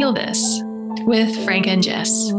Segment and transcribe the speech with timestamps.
[0.00, 0.62] Feel This
[1.04, 2.32] with Frank and Jess.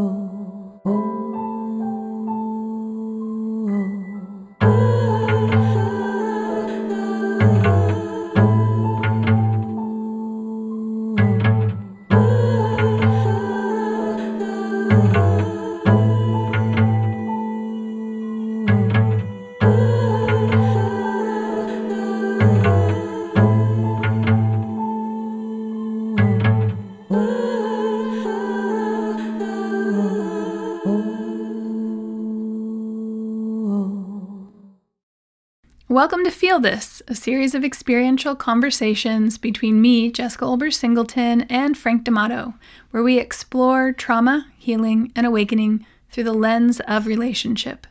[36.02, 41.78] Welcome to Feel This, a series of experiential conversations between me, Jessica Olberz Singleton, and
[41.78, 42.54] Frank D'Amato,
[42.90, 47.86] where we explore trauma, healing, and awakening through the lens of relationship.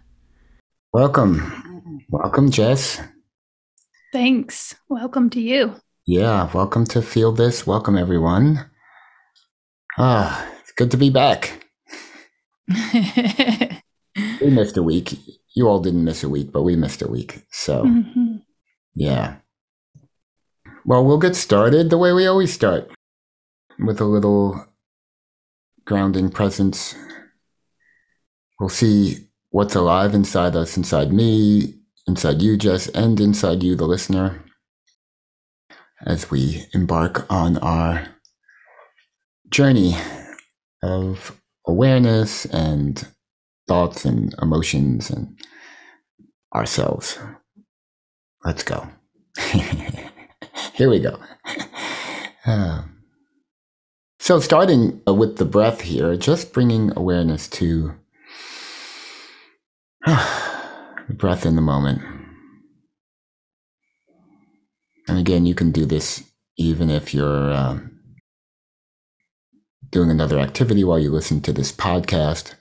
[0.92, 2.04] Welcome.
[2.10, 3.00] Welcome, Jess.
[4.12, 4.76] Thanks.
[4.90, 5.76] Welcome to you.
[6.06, 7.66] Yeah, welcome to Feel This.
[7.66, 8.70] Welcome, everyone.
[9.98, 11.66] Ah, it's good to be back.
[12.94, 15.18] we missed a week
[15.54, 17.44] you all didn't miss a week, but we missed a week.
[17.52, 18.38] So, mm-hmm.
[18.96, 19.38] yeah.
[20.86, 22.92] Well, we'll get started the way we always start
[23.80, 24.66] with a little
[25.86, 26.96] grounding presence.
[28.60, 31.76] We'll see what's alive inside us, inside me,
[32.08, 34.44] inside you, Jess, and inside you, the listener,
[36.06, 38.08] as we embark on our
[39.50, 39.96] journey
[40.82, 43.08] of awareness and
[43.68, 45.38] thoughts and emotions and
[46.54, 47.20] ourselves.
[48.44, 48.88] Let's go.
[50.74, 51.20] Here we go.
[52.46, 52.84] Uh,
[54.20, 57.96] so, starting with the breath here, just bringing awareness to
[60.06, 60.20] the
[61.10, 62.02] breath in the moment.
[65.08, 66.24] And again, you can do this
[66.58, 68.00] even if you're um,
[69.90, 72.54] doing another activity while you listen to this podcast.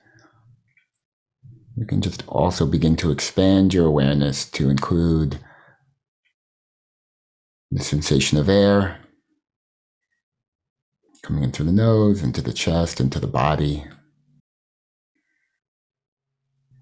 [1.77, 5.39] You can just also begin to expand your awareness to include
[7.71, 8.99] the sensation of air
[11.23, 13.85] coming in through the nose, into the chest, into the body,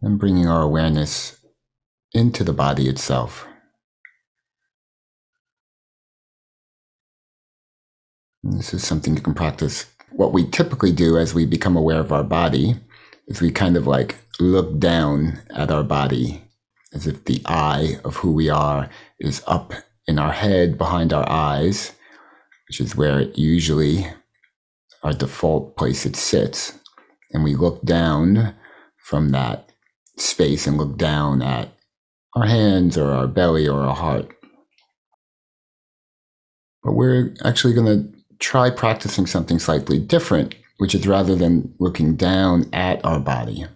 [0.00, 1.38] and bringing our awareness
[2.12, 3.46] into the body itself.
[8.44, 9.86] And this is something you can practice.
[10.10, 12.76] What we typically do as we become aware of our body
[13.26, 16.42] is we kind of like look down at our body
[16.92, 18.88] as if the eye of who we are
[19.18, 19.72] is up
[20.06, 21.92] in our head behind our eyes,
[22.68, 24.06] which is where it usually
[25.02, 26.78] our default place it sits.
[27.32, 28.54] And we look down
[28.96, 29.70] from that
[30.16, 31.68] space and look down at
[32.34, 34.30] our hands or our belly or our heart.
[36.82, 42.14] But we're actually going to try practicing something slightly different which is rather than looking
[42.16, 43.66] down at our body.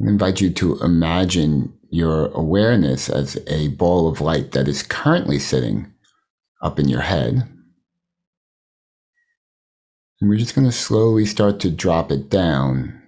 [0.00, 5.38] I invite you to imagine your awareness as a ball of light that is currently
[5.38, 5.92] sitting
[6.62, 7.48] up in your head.
[10.20, 13.02] And we're just going to slowly start to drop it down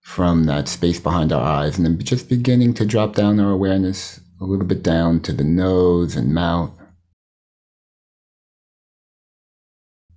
[0.00, 4.20] from that space behind our eyes and then just beginning to drop down our awareness
[4.40, 6.78] a little bit down to the nose and mouth.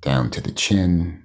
[0.01, 1.23] down to the chin.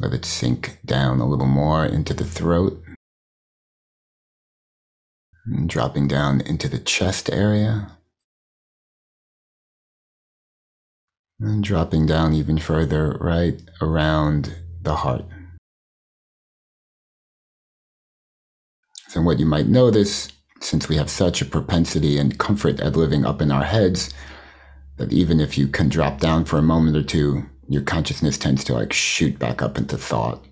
[0.00, 2.82] Let it sink down a little more into the throat.
[5.46, 7.92] And dropping down into the chest area.
[11.38, 15.26] And dropping down even further right around the heart.
[19.08, 20.28] So, what you might notice,
[20.60, 24.12] since we have such a propensity and comfort at living up in our heads,
[24.96, 28.64] that even if you can drop down for a moment or two, your consciousness tends
[28.64, 30.44] to like shoot back up into thought.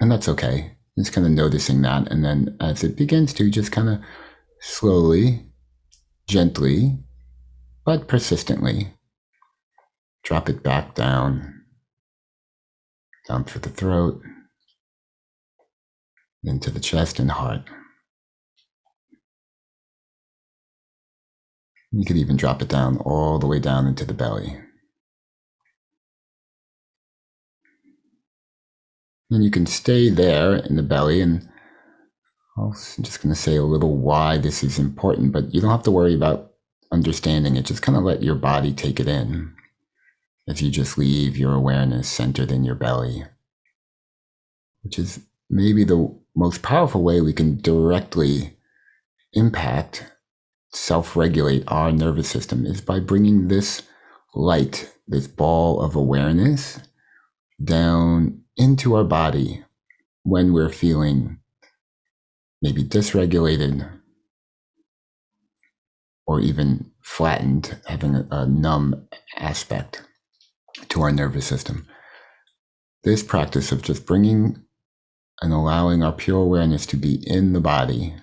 [0.00, 0.76] And that's okay.
[0.98, 2.10] Just kind of noticing that.
[2.10, 4.00] And then as it begins to, just kind of
[4.60, 5.46] slowly,
[6.28, 6.98] gently,
[7.84, 8.94] but persistently
[10.24, 11.62] drop it back down,
[13.28, 14.20] down through the throat,
[16.42, 17.62] into the chest and heart.
[21.92, 24.58] You could even drop it down all the way down into the belly.
[29.30, 31.20] And you can stay there in the belly.
[31.20, 31.48] And
[32.56, 35.82] I'm just going to say a little why this is important, but you don't have
[35.84, 36.52] to worry about
[36.92, 37.66] understanding it.
[37.66, 39.54] Just kind of let your body take it in
[40.46, 43.24] If you just leave your awareness centered in your belly,
[44.82, 45.20] which is
[45.50, 48.56] maybe the most powerful way we can directly
[49.32, 50.12] impact
[50.72, 53.82] self regulate our nervous system is by bringing this
[54.34, 56.78] light, this ball of awareness
[57.62, 59.64] down into our body
[60.22, 61.38] when we're feeling
[62.62, 63.88] maybe dysregulated
[66.26, 69.06] or even flattened, having a, a numb
[69.36, 70.02] aspect
[70.88, 71.86] to our nervous system.
[73.04, 74.62] This practice of just bringing
[75.40, 78.14] and allowing our pure awareness to be in the body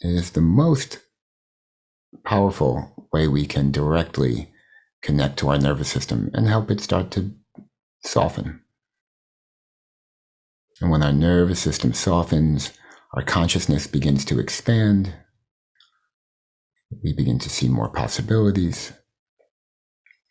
[0.00, 0.98] is the most
[2.24, 4.50] powerful way we can directly
[5.00, 7.32] connect to our nervous system and help it start to
[8.04, 8.60] soften.
[10.82, 12.72] And when our nervous system softens,
[13.14, 15.14] our consciousness begins to expand.
[17.04, 18.92] We begin to see more possibilities.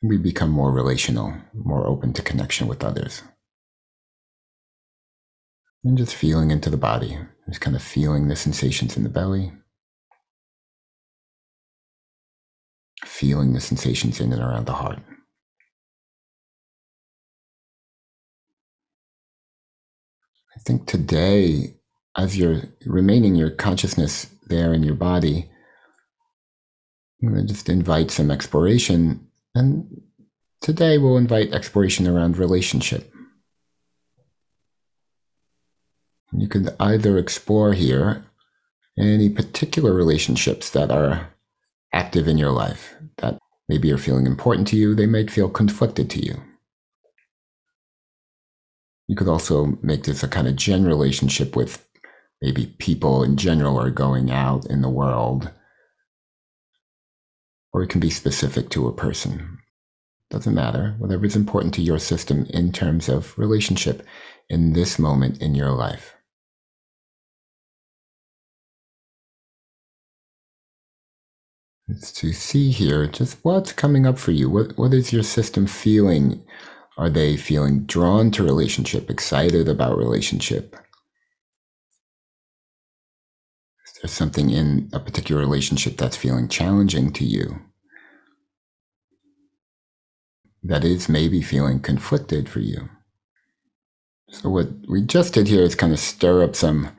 [0.02, 3.24] We become more relational, more open to connection with others.
[5.86, 7.18] And just feeling into the body,
[7.48, 9.54] just kind of feeling the sensations in the belly,
[13.06, 15.00] feeling the sensations in and around the heart.
[20.56, 21.76] I think today,
[22.18, 25.50] as you're remaining your consciousness there in your body,
[27.24, 29.28] I'm going to just invite some exploration.
[29.56, 30.02] And
[30.62, 33.14] today we'll invite exploration around relationship.
[36.34, 38.26] You can either explore here
[38.98, 41.34] any particular relationships that are
[41.94, 43.38] active in your life that
[43.68, 46.42] maybe are feeling important to you, they might feel conflicted to you.
[49.12, 51.86] You could also make this a kind of general relationship with
[52.42, 55.52] maybe people in general are going out in the world.
[57.74, 59.58] Or it can be specific to a person.
[60.30, 60.96] Doesn't matter.
[60.98, 64.08] Whatever is important to your system in terms of relationship
[64.48, 66.16] in this moment in your life.
[71.90, 74.50] It's to see here just what's coming up for you.
[74.50, 76.46] What what is your system feeling?
[76.98, 80.76] Are they feeling drawn to relationship, excited about relationship?
[83.88, 87.62] Is there something in a particular relationship that's feeling challenging to you?
[90.64, 92.90] That is maybe feeling conflicted for you.
[94.30, 96.90] So, what we just did here is kind of stir up some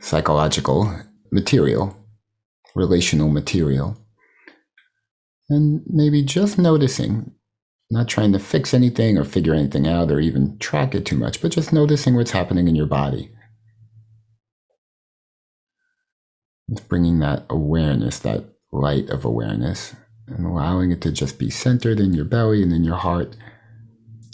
[0.00, 0.94] psychological
[1.32, 1.96] material,
[2.74, 3.96] relational material
[5.48, 7.32] and maybe just noticing,
[7.90, 11.40] not trying to fix anything or figure anything out or even track it too much,
[11.40, 13.30] but just noticing what's happening in your body.
[16.68, 19.96] It's bringing that awareness, that light of awareness,
[20.26, 23.36] and allowing it to just be centered in your belly and in your heart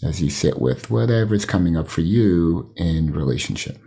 [0.03, 3.79] as you sit with whatever is coming up for you in relationship.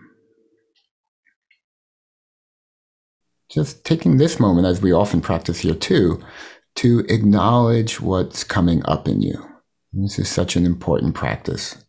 [3.49, 6.21] Just taking this moment, as we often practice here too,
[6.75, 9.43] to acknowledge what's coming up in you.
[9.99, 11.83] This is such an important practice.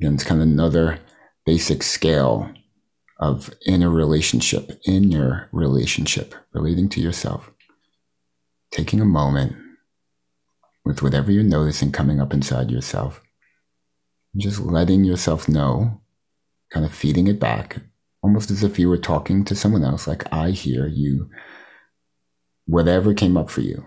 [0.00, 1.00] Again, it's kind of another
[1.44, 2.50] basic scale
[3.18, 7.50] of inner relationship, in your relationship, relating to yourself.
[8.70, 9.54] Taking a moment
[10.84, 13.20] with whatever you're noticing coming up inside yourself,
[14.36, 16.00] just letting yourself know,
[16.72, 17.78] kind of feeding it back,
[18.22, 21.28] almost as if you were talking to someone else, like I hear you,
[22.64, 23.84] whatever came up for you,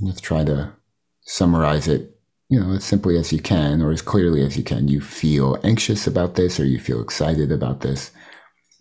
[0.00, 0.72] Let's try to
[1.20, 2.11] summarize it,
[2.52, 4.86] you know, as simply as you can or as clearly as you can.
[4.86, 8.10] You feel anxious about this or you feel excited about this.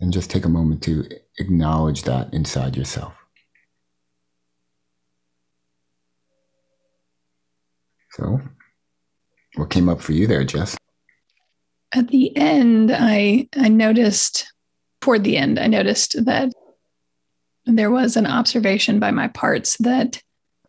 [0.01, 1.07] And just take a moment to
[1.39, 3.13] acknowledge that inside yourself.
[8.11, 8.41] So,
[9.55, 10.75] what came up for you there, Jess?
[11.93, 14.51] At the end, I I noticed
[14.99, 16.51] toward the end, I noticed that
[17.65, 20.21] there was an observation by my parts that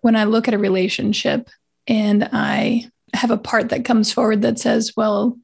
[0.02, 1.48] when I look at a relationship
[1.86, 5.38] and I have a part that comes forward that says, well,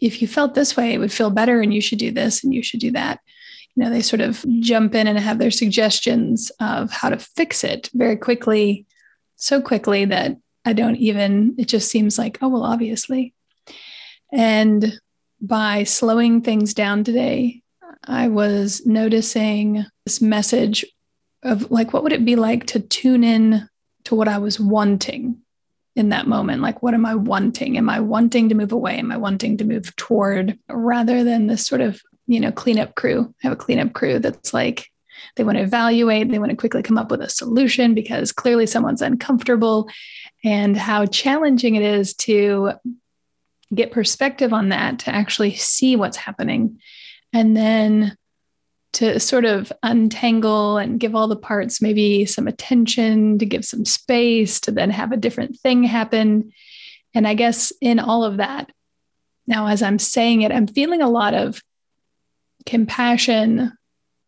[0.00, 2.54] if you felt this way, it would feel better and you should do this and
[2.54, 3.20] you should do that.
[3.74, 7.64] You know, they sort of jump in and have their suggestions of how to fix
[7.64, 8.86] it very quickly,
[9.36, 13.34] so quickly that I don't even, it just seems like, oh, well, obviously.
[14.32, 14.98] And
[15.40, 17.62] by slowing things down today,
[18.04, 20.84] I was noticing this message
[21.42, 23.68] of like, what would it be like to tune in
[24.04, 25.40] to what I was wanting
[25.98, 26.62] in that moment.
[26.62, 27.76] Like, what am I wanting?
[27.76, 28.98] Am I wanting to move away?
[28.98, 33.34] Am I wanting to move toward rather than this sort of, you know, cleanup crew?
[33.42, 34.88] I have a cleanup crew that's like,
[35.36, 38.66] they want to evaluate, they want to quickly come up with a solution because clearly
[38.66, 39.88] someone's uncomfortable,
[40.44, 42.72] and how challenging it is to
[43.74, 46.80] get perspective on that, to actually see what's happening,
[47.32, 48.16] and then
[48.98, 53.84] to sort of untangle and give all the parts maybe some attention, to give some
[53.84, 56.52] space, to then have a different thing happen.
[57.14, 58.72] And I guess in all of that,
[59.46, 61.62] now as I'm saying it, I'm feeling a lot of
[62.66, 63.72] compassion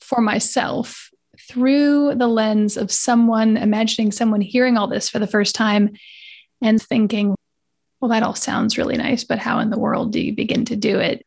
[0.00, 1.10] for myself
[1.48, 5.90] through the lens of someone imagining someone hearing all this for the first time
[6.62, 7.34] and thinking,
[8.00, 10.76] well, that all sounds really nice, but how in the world do you begin to
[10.76, 11.26] do it?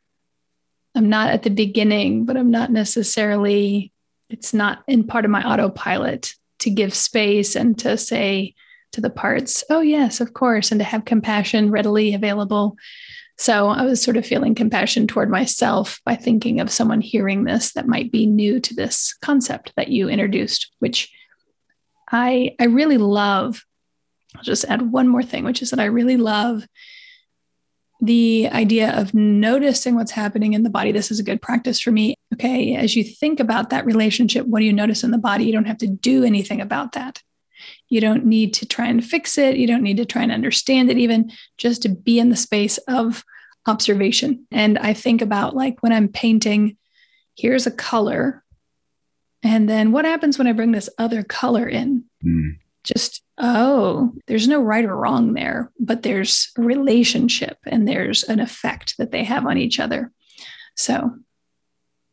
[0.95, 3.91] I'm not at the beginning, but I'm not necessarily,
[4.29, 8.55] it's not in part of my autopilot to give space and to say
[8.93, 12.77] to the parts, oh, yes, of course, and to have compassion readily available.
[13.38, 17.73] So I was sort of feeling compassion toward myself by thinking of someone hearing this
[17.73, 21.12] that might be new to this concept that you introduced, which
[22.12, 23.65] I I really love.
[24.35, 26.65] I'll just add one more thing, which is that I really love
[28.03, 30.91] the idea of noticing what's happening in the body.
[30.91, 32.15] This is a good practice for me.
[32.33, 35.45] Okay, as you think about that relationship, what do you notice in the body?
[35.45, 37.22] You don't have to do anything about that.
[37.88, 39.55] You don't need to try and fix it.
[39.55, 42.77] You don't need to try and understand it, even just to be in the space
[42.89, 43.24] of
[43.67, 44.48] observation.
[44.51, 46.75] And I think about like when I'm painting,
[47.38, 48.43] here's a color.
[49.43, 52.03] And then what happens when I bring this other color in?
[52.25, 52.57] Mm.
[52.83, 58.39] Just oh, there's no right or wrong there, but there's a relationship and there's an
[58.39, 60.11] effect that they have on each other.
[60.75, 61.11] So,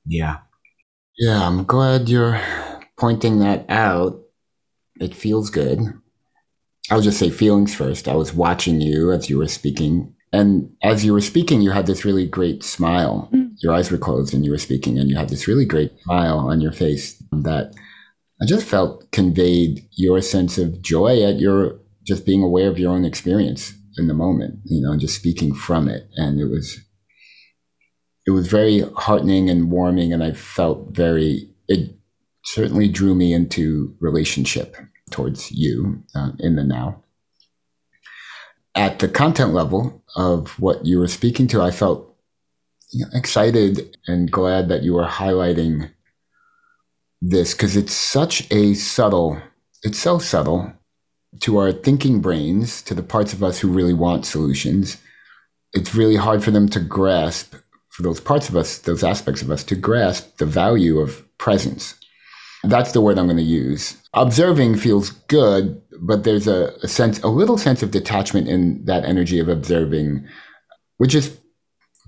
[0.06, 0.38] yeah.
[1.18, 2.40] Yeah, I'm glad you're
[2.96, 4.20] pointing that out.
[5.00, 5.80] It feels good.
[6.90, 8.08] I'll just say feelings first.
[8.08, 10.14] I was watching you as you were speaking.
[10.32, 13.28] And as you were speaking, you had this really great smile.
[13.32, 13.52] Mm.
[13.58, 16.38] Your eyes were closed and you were speaking, and you had this really great smile
[16.38, 17.74] on your face that
[18.42, 22.92] I just felt conveyed your sense of joy at your just being aware of your
[22.92, 26.09] own experience in the moment, you know, and just speaking from it.
[26.16, 26.78] And it was,
[28.26, 30.12] it was very heartening and warming.
[30.12, 31.94] And I felt very, it
[32.44, 34.76] certainly drew me into relationship
[35.11, 37.02] towards you uh, in the now.
[38.75, 42.16] At the content level of what you were speaking to, I felt
[42.92, 45.90] you know, excited and glad that you were highlighting
[47.20, 49.40] this because it's such a subtle,
[49.82, 50.72] it's so subtle
[51.40, 54.96] to our thinking brains, to the parts of us who really want solutions.
[55.72, 57.54] It's really hard for them to grasp,
[57.90, 61.94] for those parts of us, those aspects of us, to grasp the value of presence.
[62.64, 63.96] That's the word I'm going to use.
[64.12, 69.04] Observing feels good, but there's a, a sense, a little sense of detachment in that
[69.04, 70.26] energy of observing,
[70.98, 71.38] which is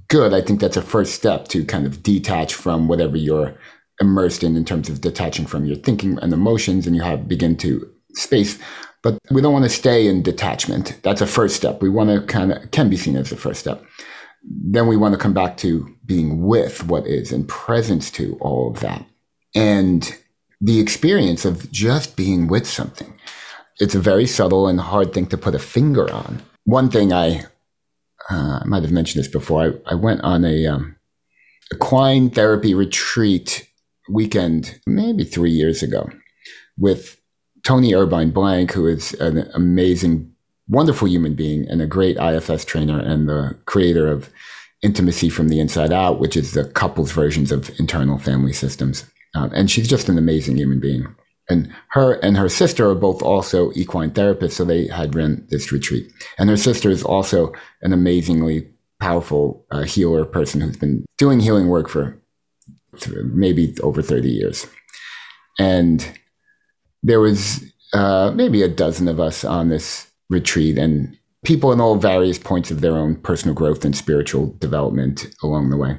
[0.08, 0.34] good.
[0.34, 3.56] I think that's a first step to kind of detach from whatever you're
[4.02, 7.56] immersed in in terms of detaching from your thinking and emotions and you have begin
[7.58, 8.58] to space.
[9.02, 10.98] But we don't want to stay in detachment.
[11.02, 11.82] That's a first step.
[11.82, 13.82] We want to kind of can be seen as the first step.
[14.44, 18.70] Then we want to come back to being with what is and presence to all
[18.70, 19.04] of that.
[19.54, 20.14] And
[20.60, 23.18] the experience of just being with something
[23.82, 26.40] it's a very subtle and hard thing to put a finger on.
[26.64, 27.44] One thing i
[28.30, 29.62] uh, i might have mentioned this before.
[29.62, 30.96] I, I went on a um,
[31.74, 33.68] equine therapy retreat
[34.08, 36.08] weekend, maybe three years ago,
[36.78, 37.20] with
[37.64, 40.32] Toni Herbine-Blank, who is an amazing,
[40.68, 44.30] wonderful human being and a great IFS trainer and the creator of
[44.82, 49.04] Intimacy from the Inside Out, which is the couples versions of internal family systems.
[49.34, 51.06] Um, and she's just an amazing human being.
[51.48, 55.72] And her and her sister are both also equine therapists, so they had run this
[55.72, 56.10] retreat.
[56.38, 58.68] And her sister is also an amazingly
[59.00, 62.21] powerful uh, healer person who's been doing healing work for
[63.24, 64.66] maybe over 30 years.
[65.58, 66.18] And
[67.02, 71.96] there was uh, maybe a dozen of us on this retreat and people in all
[71.96, 75.98] various points of their own personal growth and spiritual development along the way.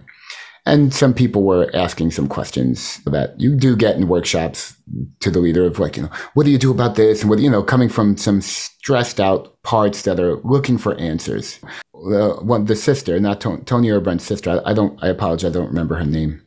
[0.66, 4.78] And some people were asking some questions that you do get in workshops
[5.20, 7.20] to the leader of like, you know, what do you do about this?
[7.20, 11.60] And what, you know, coming from some stressed out parts that are looking for answers.
[11.94, 15.68] The one, the sister, not Toni, Herbine's sister, I, I don't, I apologize, I don't
[15.68, 16.44] remember her name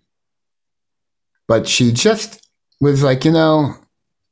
[1.48, 2.48] but she just
[2.80, 3.74] was like, you know,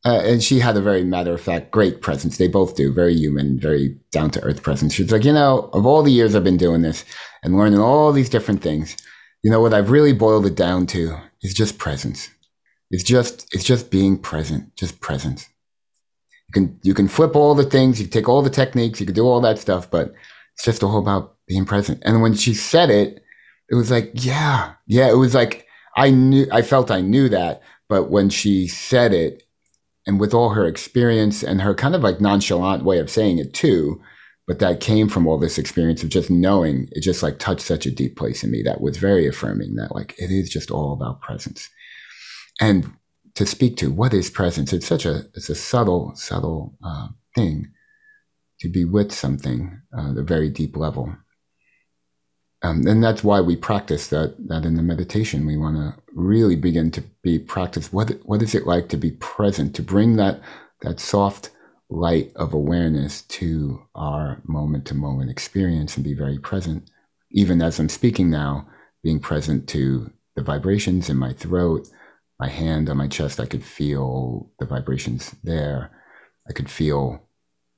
[0.04, 2.36] uh, and she had a very matter of fact, great presence.
[2.36, 4.92] They both do, very human, very down to earth presence.
[4.92, 7.04] She's like, you know, of all the years I've been doing this
[7.42, 8.96] and learning all these different things,
[9.42, 12.28] you know, what I've really boiled it down to is just presence.
[12.90, 15.48] It's just, it's just being present, just presence.
[16.48, 19.14] You can, you can flip all the things, you take all the techniques, you can
[19.14, 20.12] do all that stuff, but
[20.54, 22.02] it's just all about being present.
[22.04, 23.24] And when she said it,
[23.70, 25.63] it was like, yeah, yeah, it was like,
[25.96, 29.44] I knew, I felt I knew that, but when she said it,
[30.06, 33.54] and with all her experience and her kind of like nonchalant way of saying it
[33.54, 34.02] too,
[34.46, 37.86] but that came from all this experience of just knowing it just like touched such
[37.86, 40.92] a deep place in me that was very affirming that like it is just all
[40.92, 41.70] about presence.
[42.60, 42.92] and
[43.34, 44.72] to speak to what is presence.
[44.72, 47.72] It's such a it's a subtle subtle uh, thing
[48.60, 51.14] to be with something uh, at a very deep level.
[52.64, 55.46] Um, and that's why we practice that that in the meditation.
[55.46, 57.92] We want to really begin to be practice.
[57.92, 59.74] What what is it like to be present?
[59.76, 60.40] To bring that
[60.80, 61.50] that soft
[61.90, 66.90] light of awareness to our moment to moment experience and be very present.
[67.30, 68.66] Even as I'm speaking now,
[69.02, 71.86] being present to the vibrations in my throat,
[72.40, 75.90] my hand on my chest, I could feel the vibrations there.
[76.48, 77.20] I could feel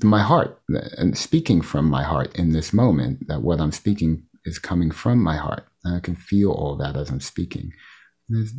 [0.02, 4.58] my heart and speaking from my heart in this moment that what I'm speaking is
[4.58, 5.66] coming from my heart.
[5.84, 7.72] And I can feel all that as I'm speaking.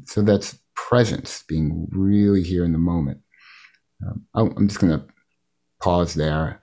[0.06, 3.20] So that's presence, being really here in the moment.
[4.36, 5.06] Um, I'm just going to
[5.82, 6.62] pause there.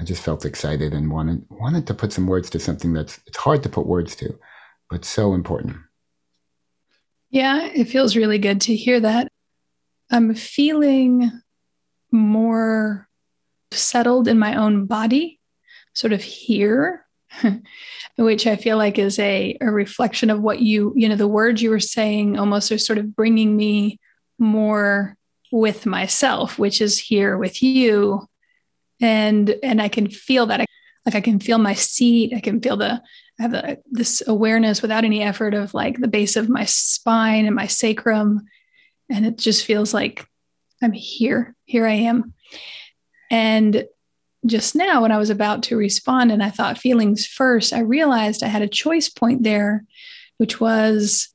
[0.00, 3.38] I just felt excited and wanted wanted to put some words to something that's it's
[3.38, 4.38] hard to put words to,
[4.88, 5.76] but so important.
[7.30, 9.28] Yeah, it feels really good to hear that.
[10.10, 11.32] I'm feeling
[12.12, 13.08] more
[13.72, 15.40] settled in my own body,
[15.94, 17.04] sort of here,
[18.16, 21.62] which I feel like is a, a reflection of what you, you know, the words
[21.62, 24.00] you were saying almost are sort of bringing me
[24.38, 25.16] more
[25.50, 28.26] with myself, which is here with you.
[29.00, 30.64] And and I can feel that.
[31.06, 32.34] Like I can feel my seat.
[32.36, 33.00] I can feel the
[33.38, 37.46] I have the, this awareness without any effort of like the base of my spine
[37.46, 38.42] and my sacrum.
[39.08, 40.26] And it just feels like
[40.82, 41.54] I'm here.
[41.64, 42.34] Here I am.
[43.30, 43.86] And
[44.46, 48.42] just now, when I was about to respond and I thought feelings first, I realized
[48.42, 49.84] I had a choice point there,
[50.38, 51.28] which was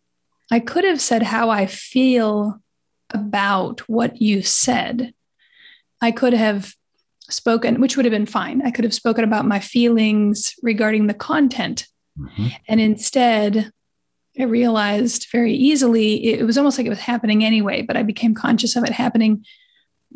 [0.51, 2.59] I could have said how I feel
[3.09, 5.13] about what you said.
[6.01, 6.73] I could have
[7.29, 8.61] spoken, which would have been fine.
[8.65, 11.87] I could have spoken about my feelings regarding the content.
[12.19, 12.47] Mm-hmm.
[12.67, 13.71] And instead,
[14.39, 18.33] I realized very easily it was almost like it was happening anyway, but I became
[18.33, 19.45] conscious of it happening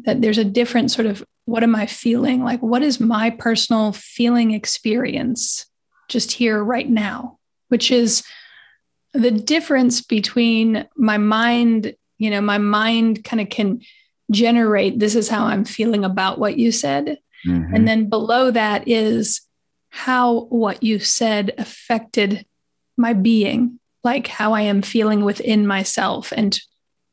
[0.03, 2.43] that there's a different sort of what am I feeling?
[2.43, 5.65] Like, what is my personal feeling experience
[6.09, 7.39] just here right now?
[7.69, 8.23] Which is
[9.13, 13.79] the difference between my mind, you know, my mind kind of can
[14.29, 17.17] generate this is how I'm feeling about what you said.
[17.47, 17.73] Mm-hmm.
[17.73, 19.39] And then below that is
[19.89, 22.45] how what you said affected
[22.97, 26.59] my being, like how I am feeling within myself and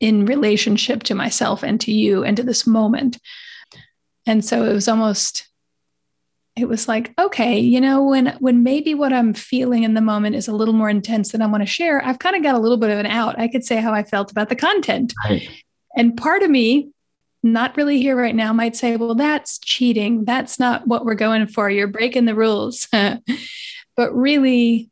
[0.01, 3.21] in relationship to myself and to you and to this moment.
[4.27, 5.49] And so it was almost
[6.57, 10.37] it was like okay you know when when maybe what i'm feeling in the moment
[10.37, 12.61] is a little more intense than i want to share i've kind of got a
[12.61, 15.49] little bit of an out i could say how i felt about the content right.
[15.97, 16.91] and part of me
[17.43, 21.45] not really here right now might say well that's cheating that's not what we're going
[21.49, 22.87] for you're breaking the rules
[23.97, 24.89] but really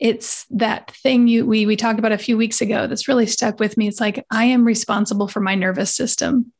[0.00, 3.60] it's that thing you we we talked about a few weeks ago that's really stuck
[3.60, 3.86] with me.
[3.86, 6.52] It's like I am responsible for my nervous system.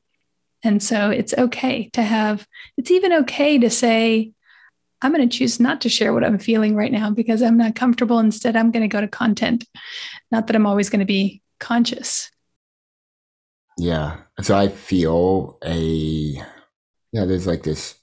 [0.62, 2.46] And so it's okay to have
[2.76, 4.32] it's even okay to say
[5.02, 7.74] I'm going to choose not to share what I'm feeling right now because I'm not
[7.74, 8.18] comfortable.
[8.18, 9.64] Instead, I'm going to go to content.
[10.30, 12.30] Not that I'm always going to be conscious.
[13.78, 14.18] Yeah.
[14.42, 15.78] So I feel a,
[17.12, 17.94] yeah, there's like this,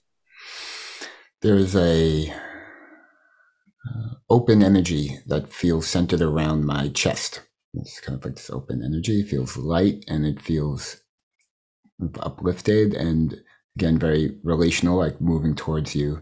[1.42, 7.44] there's a uh, open energy that feels centered around my chest.
[7.76, 9.20] It's kind of like this open energy.
[9.20, 11.00] It feels light and it feels
[12.20, 13.42] uplifted and
[13.76, 16.22] again very relational, like moving towards you.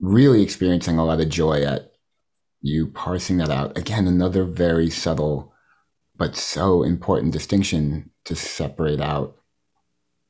[0.00, 1.92] Really experiencing a lot of joy at
[2.62, 3.76] you parsing that out.
[3.76, 5.52] Again, another very subtle
[6.16, 9.36] but so important distinction to separate out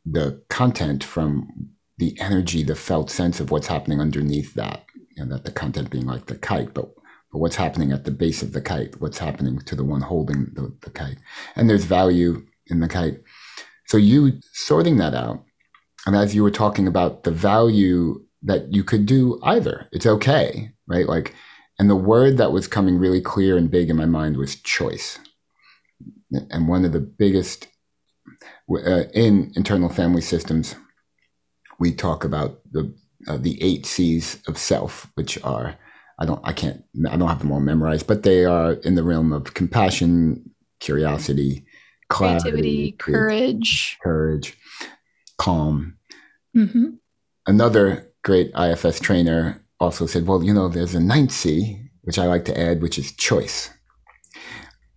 [0.06, 4.84] the content from the energy, the felt sense of what's happening underneath that
[5.20, 6.94] you know, that the content being like the kite, but
[7.32, 10.46] but what's happening at the base of the kite, what's happening to the one holding
[10.54, 11.18] the, the kite.
[11.54, 13.20] And there's value in the kite.
[13.90, 15.42] So you sorting that out,
[16.06, 20.70] and as you were talking about the value that you could do either, it's okay,
[20.86, 21.08] right?
[21.08, 21.34] Like,
[21.76, 25.18] and the word that was coming really clear and big in my mind was choice.
[26.50, 27.66] And one of the biggest
[28.72, 30.76] uh, in internal family systems,
[31.80, 32.94] we talk about the
[33.26, 35.74] uh, the eight C's of self, which are
[36.20, 39.02] I don't I can't I don't have them all memorized, but they are in the
[39.02, 40.48] realm of compassion,
[40.78, 41.64] curiosity,
[42.10, 44.58] clarity, creativity, courage, courage,
[45.38, 45.96] calm.
[46.56, 46.90] Mm-hmm.
[47.46, 52.26] Another great IFS trainer also said, "Well, you know, there's a ninth C, which I
[52.26, 53.70] like to add, which is choice."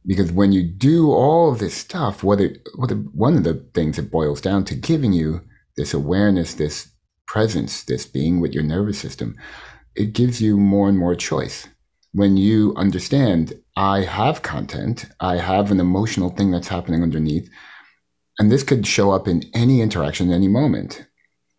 [0.06, 3.66] Because when you do all of this stuff, what it, what it, one of the
[3.74, 5.42] things it boils down to giving you
[5.78, 6.90] this awareness, this
[7.26, 9.36] presence, this being with your nervous system,
[9.96, 11.70] it gives you more and more choice.
[12.12, 17.50] When you understand I have content, I have an emotional thing that's happening underneath,
[18.38, 21.08] and this could show up in any interaction, any moment.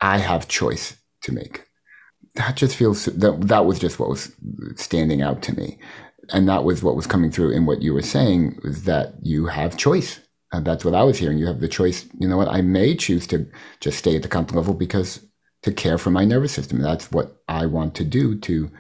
[0.01, 1.65] I have choice to make.
[2.37, 4.33] That just feels that that was just what was
[4.77, 5.79] standing out to me,
[6.33, 9.47] and that was what was coming through in what you were saying is that you
[9.47, 10.21] have choice.
[10.53, 11.39] And that's what I was hearing.
[11.39, 12.07] You have the choice.
[12.21, 12.47] You know what?
[12.47, 13.51] I may choose to
[13.81, 15.27] just stay at the comfort level because
[15.63, 16.81] to care for my nervous system.
[16.81, 18.71] That's what I want to do to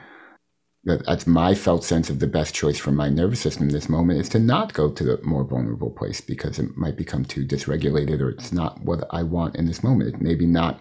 [0.84, 4.20] that's my felt sense of the best choice for my nervous system in this moment
[4.20, 8.20] is to not go to the more vulnerable place because it might become too dysregulated
[8.20, 10.20] or it's not what I want in this moment.
[10.20, 10.80] Maybe not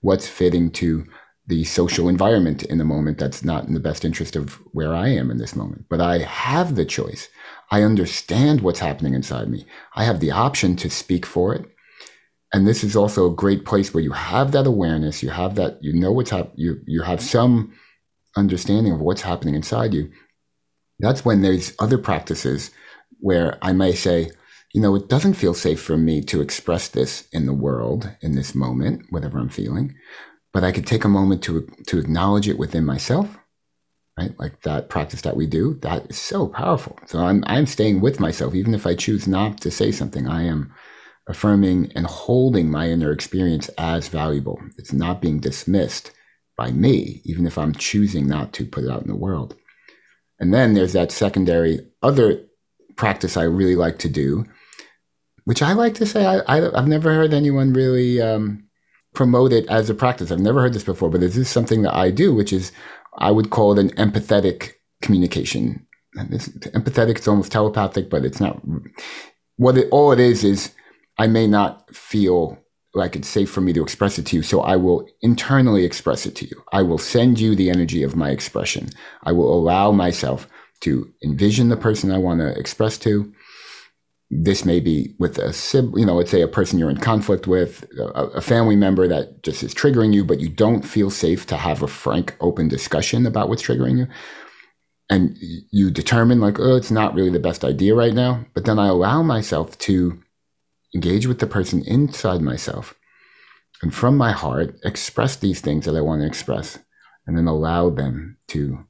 [0.00, 1.06] what's fitting to
[1.46, 5.08] the social environment in the moment that's not in the best interest of where I
[5.08, 5.86] am in this moment.
[5.88, 7.28] But I have the choice.
[7.70, 9.64] I understand what's happening inside me.
[9.94, 11.64] I have the option to speak for it
[12.52, 15.78] and this is also a great place where you have that awareness you have that
[15.82, 17.72] you know what's happening you you have some
[18.36, 20.10] understanding of what's happening inside you
[21.00, 22.70] that's when there's other practices
[23.20, 24.30] where i may say
[24.74, 28.34] you know it doesn't feel safe for me to express this in the world in
[28.34, 29.94] this moment whatever i'm feeling
[30.52, 33.38] but i could take a moment to to acknowledge it within myself
[34.18, 34.38] right?
[34.38, 36.98] Like that practice that we do that is so powerful.
[37.06, 38.54] So i'm i'm staying with myself.
[38.54, 40.74] Even if i choose not to say something i am
[41.28, 44.58] affirming and holding my inner experience as valuable.
[44.78, 46.10] It's not being dismissed
[46.58, 49.54] by me, even if I'm choosing not to put it out in the world.
[50.38, 52.44] And then there's that secondary other
[52.96, 54.44] practice I really like to do,
[55.44, 58.64] which I like to say I, have never heard anyone really um,
[59.14, 60.30] promote it as a practice.
[60.30, 62.72] I've never heard this before, but this is something that I do, which is
[63.16, 65.86] I would call it an empathetic communication.
[66.14, 68.60] And this, empathetic is almost telepathic, but it's not.
[69.56, 70.72] What it all it is is
[71.18, 72.58] I may not feel
[72.94, 74.42] like it's safe for me to express it to you.
[74.42, 76.62] So I will internally express it to you.
[76.72, 78.88] I will send you the energy of my expression.
[79.24, 80.48] I will allow myself
[80.80, 83.32] to envision the person I want to express to.
[84.30, 87.46] This may be with a sibling, you know, let's say a person you're in conflict
[87.46, 91.46] with, a, a family member that just is triggering you, but you don't feel safe
[91.46, 94.06] to have a frank, open discussion about what's triggering you.
[95.10, 98.44] And you determine like, oh, it's not really the best idea right now.
[98.52, 100.22] But then I allow myself to
[100.94, 102.94] engage with the person inside myself,
[103.82, 106.78] and from my heart, express these things that I want to express,
[107.26, 108.84] and then allow them to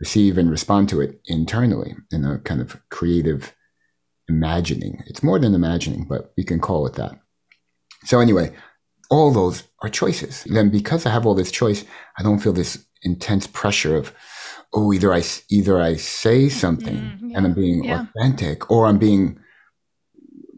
[0.00, 3.54] receive and respond to it internally in a kind of creative
[4.28, 5.02] imagining.
[5.06, 7.12] It's more than imagining, but we can call it that.
[8.04, 8.52] So, anyway,
[9.10, 10.44] all those are choices.
[10.44, 11.84] Then, because I have all this choice,
[12.18, 14.12] I don't feel this intense pressure of,
[14.72, 17.36] oh, either I either I say something mm, yeah.
[17.36, 18.06] and I'm being yeah.
[18.16, 19.38] authentic, or I'm being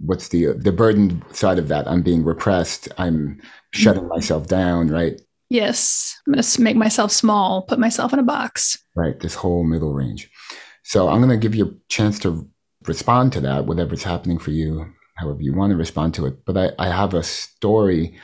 [0.06, 1.88] what's the the burden side of that?
[1.88, 2.88] I'm being repressed.
[2.98, 3.40] I'm
[3.72, 5.20] shutting myself down, right?
[5.50, 8.82] Yes, I'm going to make myself small, put myself in a box.
[8.96, 10.30] Right, this whole middle range.
[10.82, 12.48] So I'm going to give you a chance to
[12.86, 16.44] respond to that, whatever's happening for you, however you want to respond to it.
[16.44, 18.18] But I, I have a story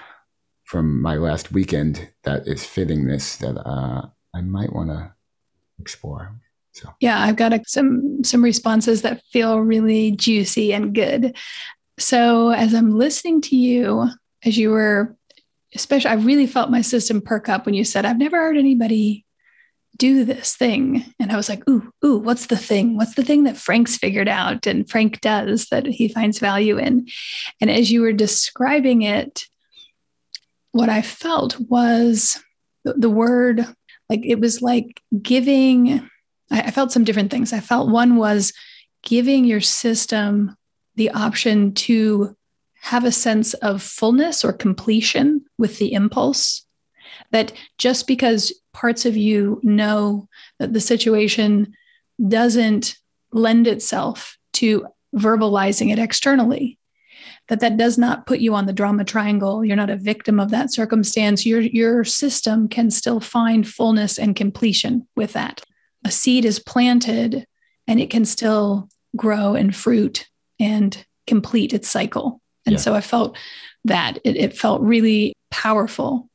[0.65, 5.13] from my last weekend that is fitting this that uh, I might want to
[5.79, 6.41] explore.
[6.73, 11.37] So yeah, I've got a, some some responses that feel really juicy and good.
[11.99, 14.09] So as I'm listening to you,
[14.45, 15.17] as you were,
[15.75, 19.27] especially, I really felt my system perk up when you said, "I've never heard anybody
[19.97, 22.97] do this thing," and I was like, "Ooh, ooh, what's the thing?
[22.97, 27.09] What's the thing that Frank's figured out and Frank does that he finds value in?"
[27.61, 29.45] And as you were describing it,
[30.73, 32.41] what I felt was
[32.85, 33.67] the, the word
[34.09, 36.09] like it was like giving
[36.51, 37.53] I, I felt some different things.
[37.53, 38.53] I felt one was
[39.03, 40.57] giving your system
[40.97, 42.37] the option to
[42.83, 46.67] have a sense of fullness or completion with the impulse.
[47.33, 51.75] That just because parts of you know that the situation
[52.27, 52.97] doesn't
[53.33, 56.79] lend itself to verbalizing it externally,
[57.49, 59.65] that that does not put you on the drama triangle.
[59.65, 61.45] You're not a victim of that circumstance.
[61.45, 65.63] Your, your system can still find fullness and completion with that
[66.05, 67.47] a seed is planted
[67.87, 72.41] and it can still grow and fruit and complete its cycle.
[72.67, 72.81] And yeah.
[72.81, 73.37] so I felt
[73.85, 76.29] that it, it felt really powerful.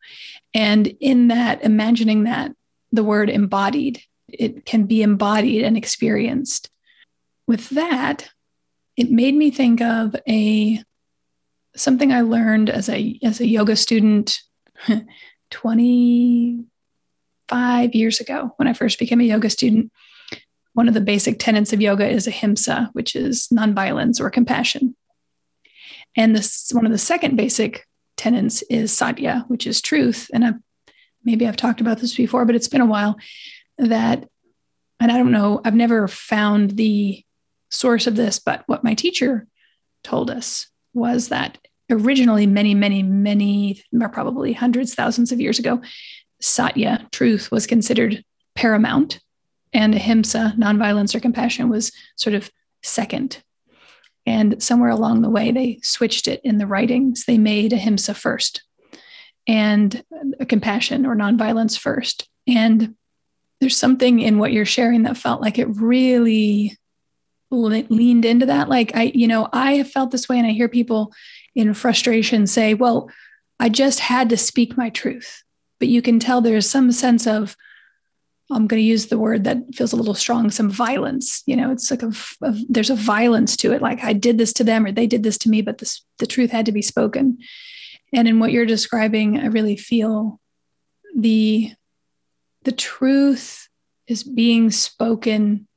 [0.53, 2.51] And in that, imagining that
[2.91, 6.69] the word embodied, it can be embodied and experienced.
[7.47, 8.29] With that,
[8.97, 10.83] it made me think of a
[11.75, 14.39] something I learned as a as a yoga student
[15.51, 16.65] 20
[17.47, 19.91] five years ago when I first became a yoga student.
[20.73, 24.95] One of the basic tenets of yoga is ahimsa, which is nonviolence or compassion.
[26.17, 27.85] And this one of the second basic
[28.17, 30.29] tenets is satya, which is truth.
[30.33, 30.55] And I've,
[31.23, 33.17] maybe I've talked about this before, but it's been a while
[33.77, 34.27] that,
[34.99, 37.23] and I don't know, I've never found the
[37.69, 39.47] source of this, but what my teacher
[40.03, 41.57] told us was that
[41.89, 43.81] originally, many, many, many,
[44.11, 45.81] probably hundreds, thousands of years ago,
[46.45, 48.23] satya, truth, was considered
[48.55, 49.19] paramount,
[49.73, 52.49] and ahimsa, nonviolence or compassion, was sort of
[52.83, 53.41] second.
[54.25, 57.25] And somewhere along the way, they switched it in the writings.
[57.25, 58.63] They made ahimsa first
[59.47, 60.03] and
[60.47, 62.27] compassion or nonviolence first.
[62.47, 62.95] And
[63.59, 66.77] there's something in what you're sharing that felt like it really
[67.51, 68.67] leaned into that.
[68.69, 71.13] Like I, you know, I have felt this way, and I hear people
[71.53, 73.09] in frustration say, well,
[73.59, 75.43] I just had to speak my truth.
[75.79, 77.55] But you can tell there's some sense of,
[78.51, 81.41] I'm going to use the word that feels a little strong, some violence.
[81.45, 83.81] You know, it's like a, a, there's a violence to it.
[83.81, 86.27] Like I did this to them or they did this to me, but this, the
[86.27, 87.39] truth had to be spoken.
[88.13, 90.39] And in what you're describing, I really feel
[91.15, 91.71] the
[92.63, 93.69] the truth
[94.07, 95.67] is being spoken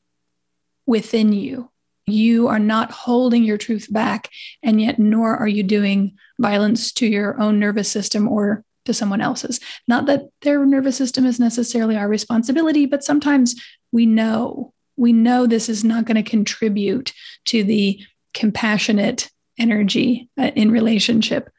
[0.87, 1.71] within you.
[2.07, 4.31] You are not holding your truth back,
[4.63, 9.21] and yet, nor are you doing violence to your own nervous system or to someone
[9.21, 9.61] else's.
[9.87, 13.55] Not that their nervous system is necessarily our responsibility, but sometimes
[13.93, 17.13] we know, we know this is not going to contribute
[17.47, 18.01] to the
[18.35, 21.51] compassionate energy uh, in relationship.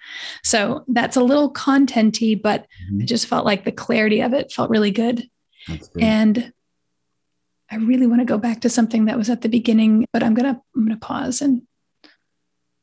[0.44, 3.02] So that's a little contenty, but mm-hmm.
[3.02, 5.24] I just felt like the clarity of it felt really good.
[6.00, 6.54] And
[7.70, 10.34] I really want to go back to something that was at the beginning, but I'm
[10.34, 11.62] gonna I'm gonna pause and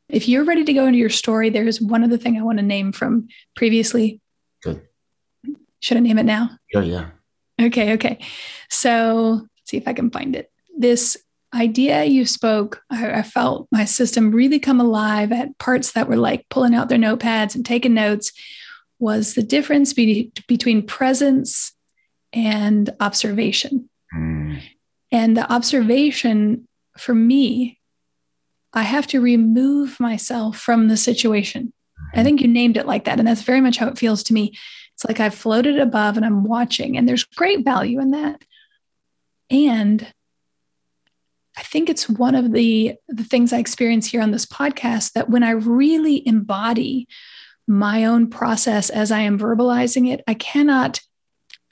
[0.08, 2.64] if you're ready to go into your story, there's one other thing I want to
[2.64, 4.20] name from previously.
[4.62, 4.82] Good.
[5.80, 6.50] Should I name it now?
[6.72, 7.10] Sure, yeah.
[7.60, 8.18] Okay, okay.
[8.68, 10.50] So let's see if I can find it.
[10.76, 11.16] This
[11.54, 16.16] idea you spoke, I, I, felt my system really come alive at parts that were
[16.16, 18.32] like pulling out their notepads and taking notes,
[18.98, 21.72] was the difference be- between presence
[22.32, 23.88] and observation.
[24.14, 24.60] Mm.
[25.12, 26.66] And the observation
[26.98, 27.78] for me,
[28.72, 31.72] I have to remove myself from the situation.
[32.14, 33.18] I think you named it like that.
[33.18, 34.56] And that's very much how it feels to me.
[34.94, 38.42] It's like I've floated above and I'm watching, and there's great value in that.
[39.50, 40.06] And
[41.56, 45.30] I think it's one of the, the things I experience here on this podcast that
[45.30, 47.08] when I really embody
[47.66, 51.00] my own process as I am verbalizing it, I cannot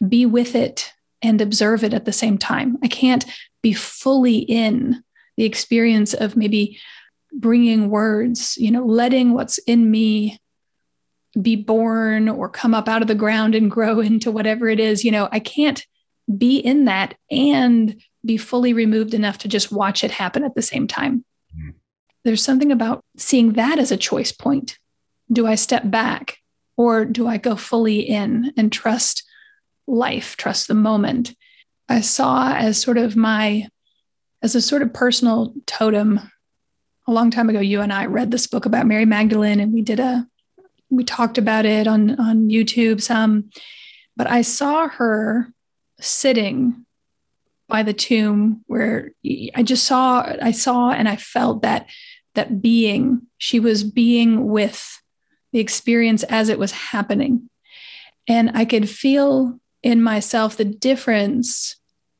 [0.06, 0.92] be with it
[1.22, 2.78] and observe it at the same time.
[2.82, 3.24] I can't
[3.62, 5.02] be fully in
[5.36, 6.78] the experience of maybe
[7.34, 10.38] bringing words, you know, letting what's in me
[11.40, 15.04] be born or come up out of the ground and grow into whatever it is.
[15.04, 15.84] You know, I can't
[16.36, 20.62] be in that and be fully removed enough to just watch it happen at the
[20.62, 21.24] same time.
[21.54, 21.70] Mm-hmm.
[22.24, 24.78] There's something about seeing that as a choice point.
[25.30, 26.38] Do I step back
[26.76, 29.24] or do I go fully in and trust
[29.86, 31.34] life, trust the moment?
[31.88, 33.68] I saw as sort of my,
[34.42, 36.20] as a sort of personal totem.
[37.06, 39.82] A long time ago, you and I read this book about Mary Magdalene, and we
[39.82, 40.26] did a,
[40.90, 43.50] we talked about it on on YouTube some,
[44.16, 45.52] but I saw her
[46.00, 46.86] sitting
[47.68, 49.12] by the tomb where
[49.54, 51.88] I just saw, I saw and I felt that
[52.34, 55.00] that being, she was being with
[55.52, 57.48] the experience as it was happening.
[58.26, 61.76] And I could feel in myself the difference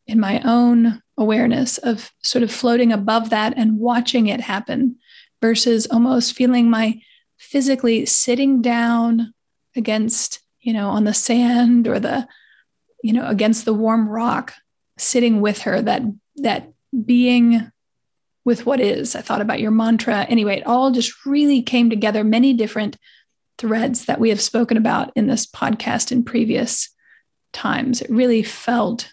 [0.06, 4.96] in my own awareness of sort of floating above that and watching it happen
[5.40, 7.00] versus almost feeling my
[7.38, 9.32] physically sitting down
[9.76, 12.26] against, you know, on the sand or the,
[13.02, 14.54] you know, against the warm rock
[14.98, 16.02] sitting with her, that
[16.36, 16.72] that
[17.04, 17.70] being
[18.44, 19.14] with what is.
[19.16, 20.26] I thought about your mantra.
[20.28, 22.96] Anyway, it all just really came together, many different
[23.58, 26.90] threads that we have spoken about in this podcast in previous
[27.52, 28.02] times.
[28.02, 29.12] It really felt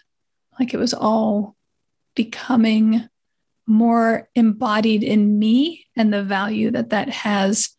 [0.58, 1.56] like it was all
[2.14, 3.08] becoming
[3.66, 7.70] more embodied in me and the value that that has.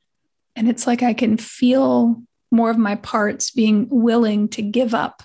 [0.56, 5.24] And it's like I can feel more of my parts being willing to give up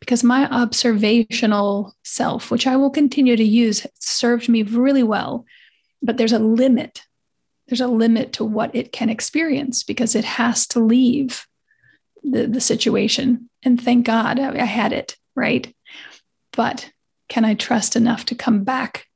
[0.00, 5.46] because my observational self, which I will continue to use, served me really well.
[6.02, 7.02] But there's a limit.
[7.68, 11.46] There's a limit to what it can experience because it has to leave
[12.22, 13.48] the, the situation.
[13.62, 15.74] And thank God I, I had it, right?
[16.52, 16.90] But
[17.28, 19.06] can I trust enough to come back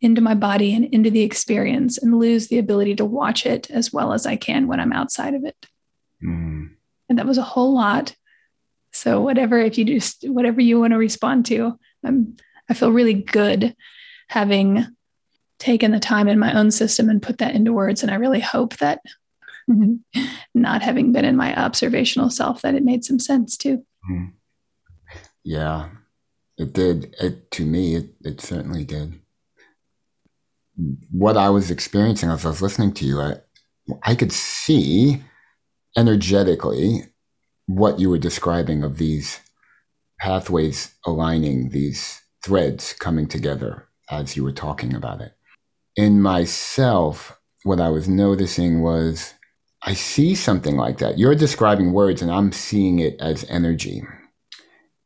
[0.00, 3.92] into my body and into the experience and lose the ability to watch it as
[3.92, 5.56] well as I can when I'm outside of it?
[6.22, 6.70] Mm.
[7.08, 8.14] And that was a whole lot
[8.96, 12.36] so whatever, if you just whatever you want to respond to, I'm
[12.70, 13.76] I feel really good
[14.28, 14.86] having
[15.58, 18.02] taken the time in my own system and put that into words.
[18.02, 19.00] And I really hope that
[20.54, 23.84] not having been in my observational self, that it made some sense too.
[24.10, 24.32] Mm.
[25.44, 25.90] Yeah,
[26.58, 27.14] it did.
[27.20, 29.20] It to me, it it certainly did.
[31.10, 33.36] what I was experiencing as I was listening to you, I,
[34.04, 35.22] I could see
[35.96, 37.04] energetically
[37.66, 39.40] what you were describing of these
[40.20, 45.32] pathways aligning, these threads coming together as you were talking about it.
[45.96, 49.34] In myself, what I was noticing was
[49.82, 51.18] I see something like that.
[51.18, 54.02] You're describing words and I'm seeing it as energy.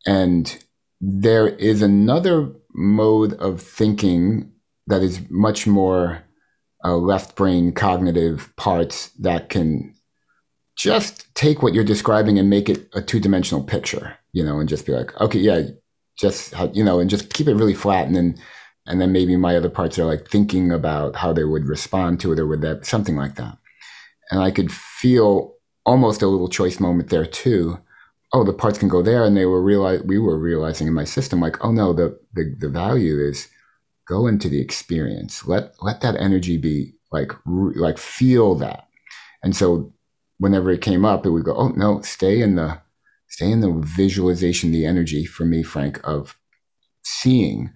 [0.07, 0.65] And
[1.01, 4.53] there is another mode of thinking
[4.87, 6.23] that is much more
[6.85, 9.95] uh, left brain cognitive parts that can
[10.77, 14.69] just take what you're describing and make it a two dimensional picture, you know, and
[14.69, 15.63] just be like, okay, yeah,
[16.19, 18.37] just you know, and just keep it really flat, and then
[18.87, 22.33] and then maybe my other parts are like thinking about how they would respond to
[22.33, 23.59] it or would that something like that,
[24.31, 27.79] and I could feel almost a little choice moment there too.
[28.33, 31.05] Oh, the parts can go there, and they were realize we were realizing in my
[31.05, 33.49] system like, oh no, the the, the value is
[34.07, 35.47] go into the experience.
[35.47, 38.89] Let let that energy be like like feel that,
[39.43, 39.93] and so
[40.39, 42.81] whenever it came up, it would go, oh no, stay in the
[43.29, 46.37] stay in the visualization, the energy for me, Frank, of
[47.03, 47.73] seeing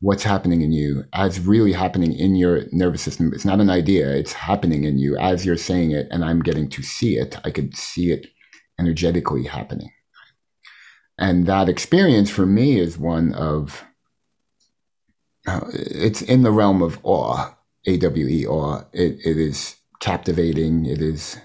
[0.00, 3.32] what's happening in you as really happening in your nervous system.
[3.34, 6.68] It's not an idea, it's happening in you as you're saying it, and I'm getting
[6.70, 7.36] to see it.
[7.44, 8.28] I could see it
[8.80, 9.92] energetically happening.
[11.18, 13.84] And that experience for me is one of,
[15.46, 17.54] uh, it's in the realm of awe,
[17.86, 18.82] A W E awe.
[18.92, 20.86] It, it is captivating.
[20.86, 21.38] It is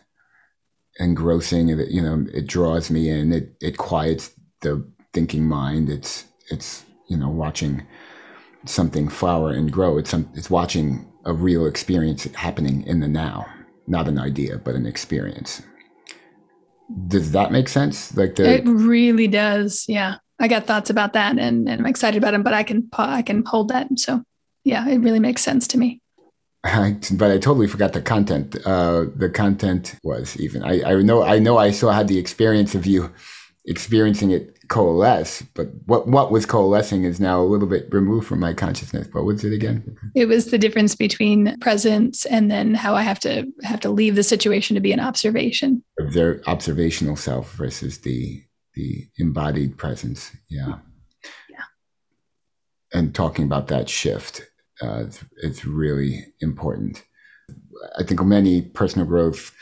[1.00, 1.70] engrossing.
[1.70, 3.34] It, you know, it draws me in.
[3.34, 4.74] It it quiets the
[5.14, 5.90] thinking mind.
[5.90, 7.86] It's it's you know watching
[8.66, 9.98] something flower and grow.
[9.98, 13.46] It's some, it's watching a real experience happening in the now,
[13.88, 15.62] not an idea, but an experience.
[17.08, 18.16] Does that make sense?
[18.16, 19.86] Like the it really does.
[19.88, 22.44] Yeah, I got thoughts about that, and, and I'm excited about them.
[22.44, 23.88] But I can I can hold that.
[23.98, 24.24] So
[24.64, 26.02] yeah, it really makes sense to me.
[26.64, 28.56] I, but I totally forgot the content.
[28.66, 30.64] Uh, the content was even.
[30.64, 31.24] I, I know.
[31.24, 31.58] I know.
[31.58, 33.12] I still had the experience of you
[33.68, 35.44] experiencing it coalesce.
[35.54, 39.08] But what what was coalescing is now a little bit removed from my consciousness.
[39.12, 39.98] What was it again?
[40.16, 44.16] It was the difference between presence and then how I have to have to leave
[44.16, 45.84] the situation to be an observation.
[45.98, 50.32] Their observational self versus the the embodied presence.
[50.50, 50.80] Yeah.
[51.50, 51.64] Yeah.
[52.94, 54.42] And talking about that shift
[54.82, 57.04] uh, it's, it's really important.
[57.98, 59.54] I think many personal growth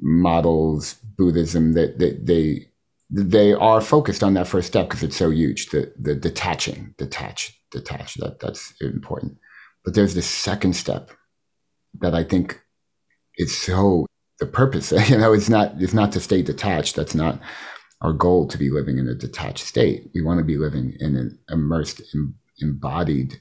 [0.00, 2.69] models, Buddhism, that they, they
[3.10, 5.70] they are focused on that first step because it's so huge.
[5.70, 8.14] The the detaching, detach, detach.
[8.14, 9.38] That that's important.
[9.84, 11.10] But there's this second step
[12.00, 12.60] that I think
[13.36, 14.06] is so
[14.38, 14.92] the purpose.
[15.08, 16.96] You know, it's not it's not to stay detached.
[16.96, 17.40] That's not
[18.00, 20.10] our goal to be living in a detached state.
[20.14, 22.00] We want to be living in an immersed,
[22.60, 23.40] embodied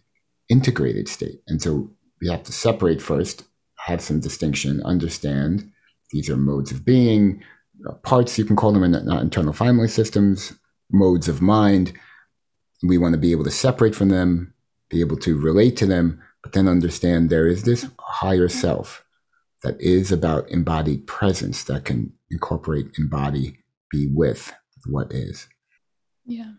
[0.49, 1.41] integrated state.
[1.47, 3.43] And so we have to separate first,
[3.77, 5.71] have some distinction, understand
[6.11, 7.43] these are modes of being,
[8.03, 10.53] parts, you can call them in, not internal family systems,
[10.91, 11.93] modes of mind.
[12.83, 14.53] We want to be able to separate from them,
[14.89, 19.03] be able to relate to them, but then understand there is this higher self
[19.63, 23.59] that is about embodied presence that can incorporate, embody,
[23.91, 24.53] be with
[24.85, 25.47] what is.
[26.25, 26.53] Yeah.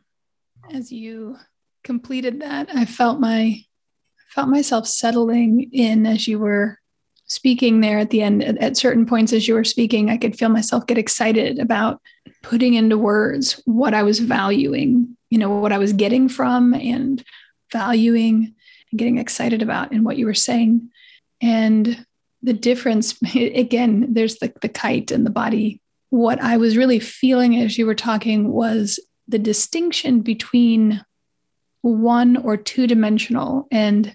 [0.73, 1.37] As you
[1.85, 3.65] completed that, I felt my
[4.29, 6.80] felt myself settling in as you were
[7.31, 10.49] speaking there at the end at, certain points as you were speaking i could feel
[10.49, 12.01] myself get excited about
[12.43, 17.25] putting into words what i was valuing you know what i was getting from and
[17.73, 18.55] valuing
[18.91, 20.91] and getting excited about in what you were saying.
[21.41, 22.05] And
[22.43, 25.81] the difference again there's the, the kite and the body.
[26.11, 31.05] What i was really feeling as you were talking was the distinction between
[31.83, 34.15] one or two dimensional and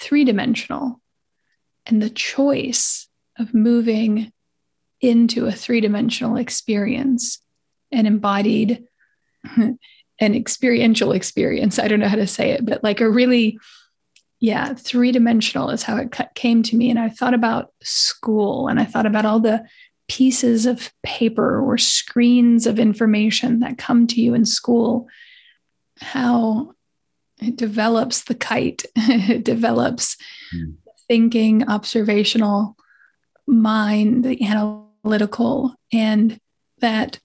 [0.00, 1.00] three dimensional
[1.88, 4.32] and the choice of moving
[5.00, 7.38] into a three dimensional experience,
[7.90, 8.84] an embodied,
[9.56, 9.78] an
[10.20, 11.78] experiential experience.
[11.78, 13.58] I don't know how to say it, but like a really,
[14.40, 16.90] yeah, three dimensional is how it came to me.
[16.90, 19.64] And I thought about school and I thought about all the
[20.08, 25.06] pieces of paper or screens of information that come to you in school,
[26.00, 26.72] how
[27.40, 30.16] it develops the kite it develops
[30.54, 30.74] mm.
[31.08, 32.76] Thinking observational
[33.46, 36.38] mind the analytical and
[36.80, 37.18] that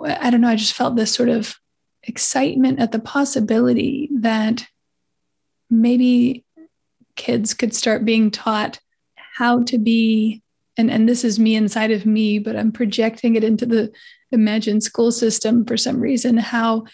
[0.00, 1.56] i don't know i just felt this sort of
[2.02, 4.66] excitement at the possibility that
[5.68, 6.44] maybe
[7.16, 8.78] kids could start being taught
[9.16, 10.42] how to be
[10.78, 13.92] and, and this is me inside of me but i'm projecting it into the
[14.32, 16.84] imagined school system for some reason how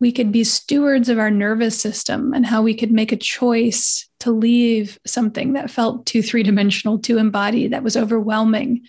[0.00, 4.05] we could be stewards of our nervous system and how we could make a choice
[4.20, 8.86] to leave something that felt too three dimensional, too embodied, that was overwhelming.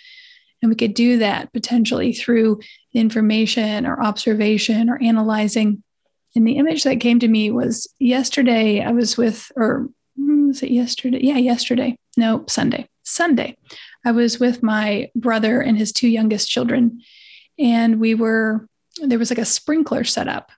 [0.61, 2.61] And we could do that potentially through
[2.93, 5.83] information or observation or analyzing.
[6.35, 10.63] And the image that came to me was yesterday, I was with, or hmm, was
[10.63, 11.19] it yesterday?
[11.21, 11.97] Yeah, yesterday.
[12.15, 12.87] No, Sunday.
[13.03, 13.57] Sunday.
[14.05, 17.01] I was with my brother and his two youngest children.
[17.59, 18.67] And we were,
[19.01, 20.51] there was like a sprinkler set up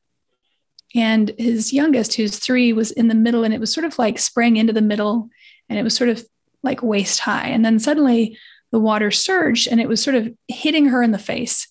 [0.96, 4.18] and his youngest, who's three, was in the middle and it was sort of like
[4.18, 5.30] sprang into the middle
[5.70, 6.24] and it was sort of
[6.64, 7.48] like waist high.
[7.48, 8.38] And then suddenly
[8.72, 11.68] the water surged and it was sort of hitting her in the face.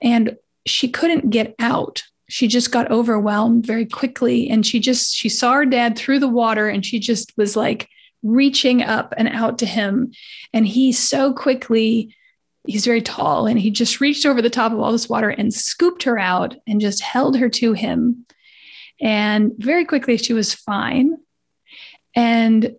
[0.00, 0.36] And
[0.66, 2.02] she couldn't get out.
[2.28, 4.48] She just got overwhelmed very quickly.
[4.50, 7.88] And she just, she saw her dad through the water and she just was like
[8.24, 10.12] reaching up and out to him.
[10.52, 12.14] And he so quickly,
[12.66, 15.54] he's very tall and he just reached over the top of all this water and
[15.54, 18.26] scooped her out and just held her to him
[19.00, 21.16] and very quickly, she was fine.
[22.14, 22.76] And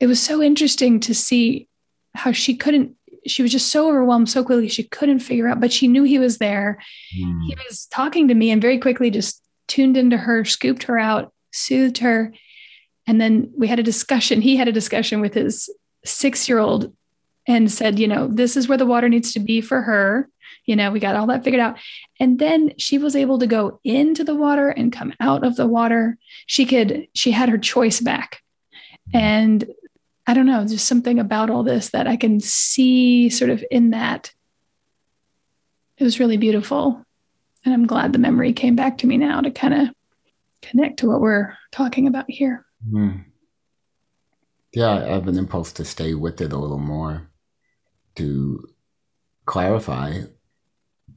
[0.00, 1.68] it was so interesting to see
[2.14, 2.94] how she couldn't,
[3.26, 6.18] she was just so overwhelmed so quickly, she couldn't figure out, but she knew he
[6.18, 6.78] was there.
[7.18, 7.46] Mm.
[7.46, 11.32] He was talking to me and very quickly just tuned into her, scooped her out,
[11.52, 12.32] soothed her.
[13.06, 14.40] And then we had a discussion.
[14.40, 15.70] He had a discussion with his
[16.04, 16.94] six year old
[17.48, 20.28] and said, you know, this is where the water needs to be for her
[20.66, 21.78] you know, we got all that figured out.
[22.20, 25.66] And then she was able to go into the water and come out of the
[25.66, 26.18] water.
[26.46, 28.42] She could, she had her choice back.
[29.14, 29.64] And
[30.26, 33.90] I don't know, just something about all this that I can see sort of in
[33.90, 34.32] that.
[35.98, 37.04] It was really beautiful.
[37.64, 39.88] And I'm glad the memory came back to me now to kind of
[40.62, 42.66] connect to what we're talking about here.
[42.90, 43.24] Mm.
[44.72, 47.30] Yeah, I have an impulse to stay with it a little more,
[48.16, 48.68] to
[49.46, 50.22] clarify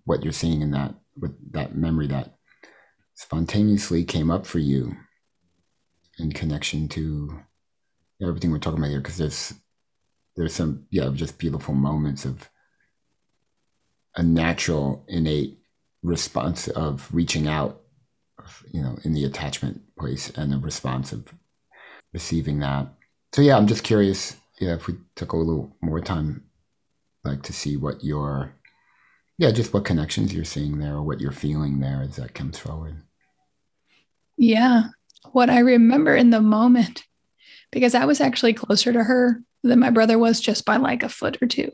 [0.09, 2.33] what you're seeing in that with that memory that
[3.13, 4.95] spontaneously came up for you
[6.17, 7.39] in connection to
[8.19, 8.99] everything we're talking about here.
[8.99, 9.53] Because there's
[10.35, 12.49] there's some yeah just beautiful moments of
[14.15, 15.59] a natural innate
[16.01, 17.81] response of reaching out
[18.71, 21.27] you know in the attachment place and a response of
[22.13, 22.87] receiving that.
[23.33, 26.45] So yeah i'm just curious yeah if we took a little more time
[27.23, 28.55] like to see what your
[29.39, 32.59] yeah, just what connections you're seeing there or what you're feeling there as that comes
[32.59, 33.01] forward.
[34.35, 34.89] Yeah.
[35.31, 37.05] What I remember in the moment,
[37.71, 41.09] because I was actually closer to her than my brother was just by like a
[41.09, 41.71] foot or two.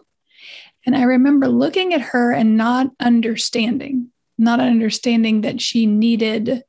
[0.86, 6.64] And I remember looking at her and not understanding, not understanding that she needed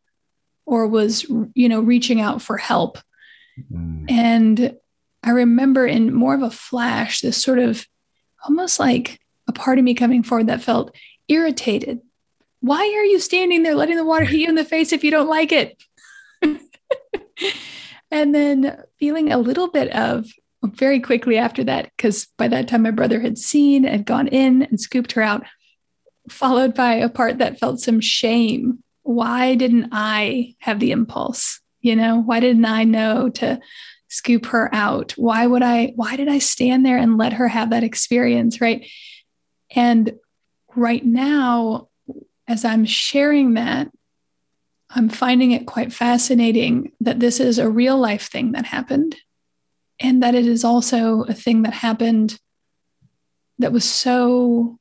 [0.65, 2.97] or was, you know, reaching out for help.
[3.71, 4.11] Mm.
[4.11, 4.77] And
[5.23, 7.87] I remember in more of a flash, this sort of
[8.43, 10.95] almost like a part of me coming forward that felt
[11.29, 12.01] irritated.
[12.61, 15.11] Why are you standing there letting the water hit you in the face if you
[15.11, 15.83] don't like it?
[18.11, 20.27] and then feeling a little bit of
[20.65, 24.63] very quickly after that, because by that time my brother had seen and gone in
[24.63, 25.45] and scooped her out,
[26.29, 28.83] followed by a part that felt some shame.
[29.03, 31.61] Why didn't I have the impulse?
[31.81, 33.61] You know, why didn't I know to
[34.09, 35.13] scoop her out?
[35.13, 38.61] Why would I, why did I stand there and let her have that experience?
[38.61, 38.89] Right.
[39.77, 40.15] And
[40.75, 41.89] right now,
[42.49, 43.89] as I'm sharing that,
[44.91, 49.15] I'm finding it quite fascinating that this is a real life thing that happened
[50.01, 52.39] and that it is also a thing that happened
[53.59, 54.79] that was so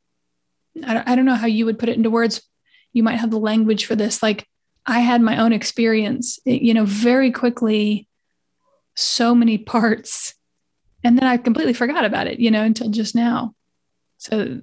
[0.86, 2.42] I don't know how you would put it into words.
[2.92, 4.24] You might have the language for this.
[4.24, 4.48] Like
[4.88, 8.08] i had my own experience you know very quickly
[8.96, 10.36] so many parts
[11.04, 13.54] and then i completely forgot about it you know until just now.
[14.18, 14.62] So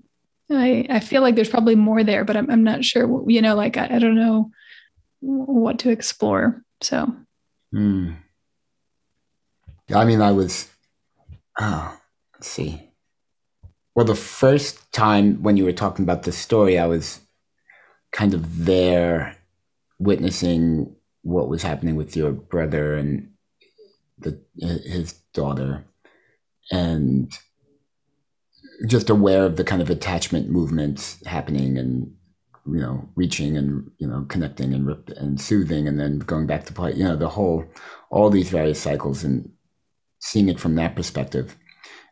[0.57, 3.55] I, I feel like there's probably more there, but I'm, I'm not sure, you know,
[3.55, 4.51] like, I, I don't know
[5.21, 6.63] what to explore.
[6.81, 7.15] So,
[7.75, 8.17] mm.
[9.95, 10.69] I mean, I was,
[11.61, 11.99] oh,
[12.35, 12.91] let's see.
[13.95, 17.21] Well, the first time when you were talking about the story, I was
[18.11, 19.37] kind of there
[19.99, 23.31] witnessing what was happening with your brother and
[24.19, 25.85] the, his daughter.
[26.71, 27.33] And
[28.87, 32.13] just aware of the kind of attachment movements happening and
[32.67, 36.73] you know reaching and you know connecting and and soothing and then going back to
[36.73, 37.65] play you know the whole
[38.11, 39.51] all these various cycles and
[40.21, 41.57] seeing it from that perspective.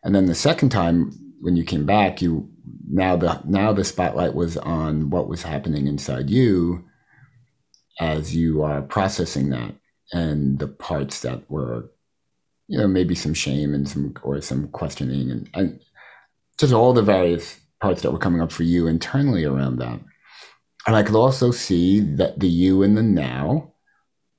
[0.03, 2.51] And then the second time when you came back you
[2.89, 6.85] now the now the spotlight was on what was happening inside you
[8.01, 9.75] as you are processing that
[10.13, 11.91] and the parts that were
[12.67, 15.81] you know maybe some shame and some or some questioning and, and
[16.61, 19.99] just all the various parts that were coming up for you internally around that.
[20.87, 23.73] And I could also see that the you in the now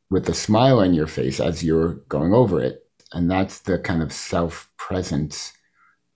[0.10, 2.84] with a smile on your face as you're going over it.
[3.14, 5.54] And that's the kind of self presence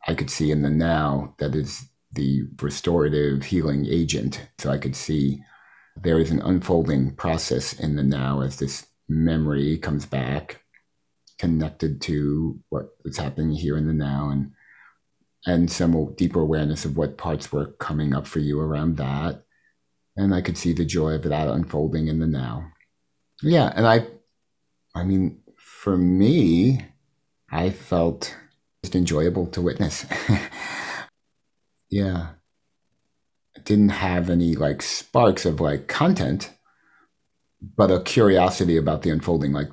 [0.08, 4.48] I could see in the now that is the restorative healing agent.
[4.60, 5.42] So I could see
[5.96, 10.62] there is an unfolding process in the now as this memory comes back
[11.38, 14.52] connected to what is happening here in the now and
[15.46, 19.44] and some deeper awareness of what parts were coming up for you around that
[20.16, 22.72] and i could see the joy of that unfolding in the now
[23.42, 24.06] yeah and i
[24.96, 26.86] i mean for me
[27.52, 28.36] i felt
[28.84, 30.06] just enjoyable to witness
[31.90, 32.30] yeah
[33.56, 36.52] it didn't have any like sparks of like content
[37.78, 39.70] but a curiosity about the unfolding like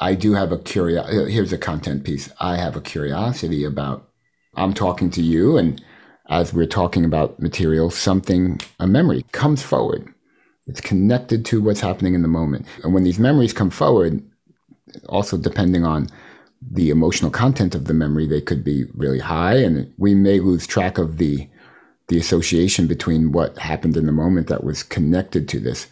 [0.00, 1.32] I do have a curiosity.
[1.32, 2.28] Here's a content piece.
[2.40, 4.08] I have a curiosity about.
[4.54, 5.82] I'm talking to you, and
[6.28, 10.12] as we're talking about material, something, a memory comes forward.
[10.66, 12.66] It's connected to what's happening in the moment.
[12.84, 14.22] And when these memories come forward,
[15.08, 16.08] also depending on
[16.70, 20.66] the emotional content of the memory, they could be really high, and we may lose
[20.66, 21.48] track of the
[22.08, 25.86] the association between what happened in the moment that was connected to this.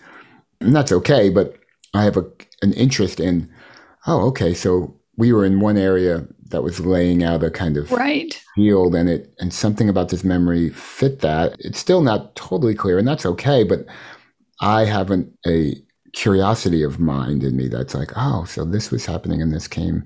[0.60, 1.56] And that's okay, but
[1.94, 2.26] I have a,
[2.62, 3.48] an interest in
[4.06, 7.90] oh, okay, so we were in one area that was laying out a kind of
[7.90, 11.56] right field and it and something about this memory fit that.
[11.58, 13.86] It's still not totally clear, and that's okay, but
[14.60, 15.74] I haven't a
[16.12, 20.04] curiosity of mind in me that's like, oh, so this was happening and this came.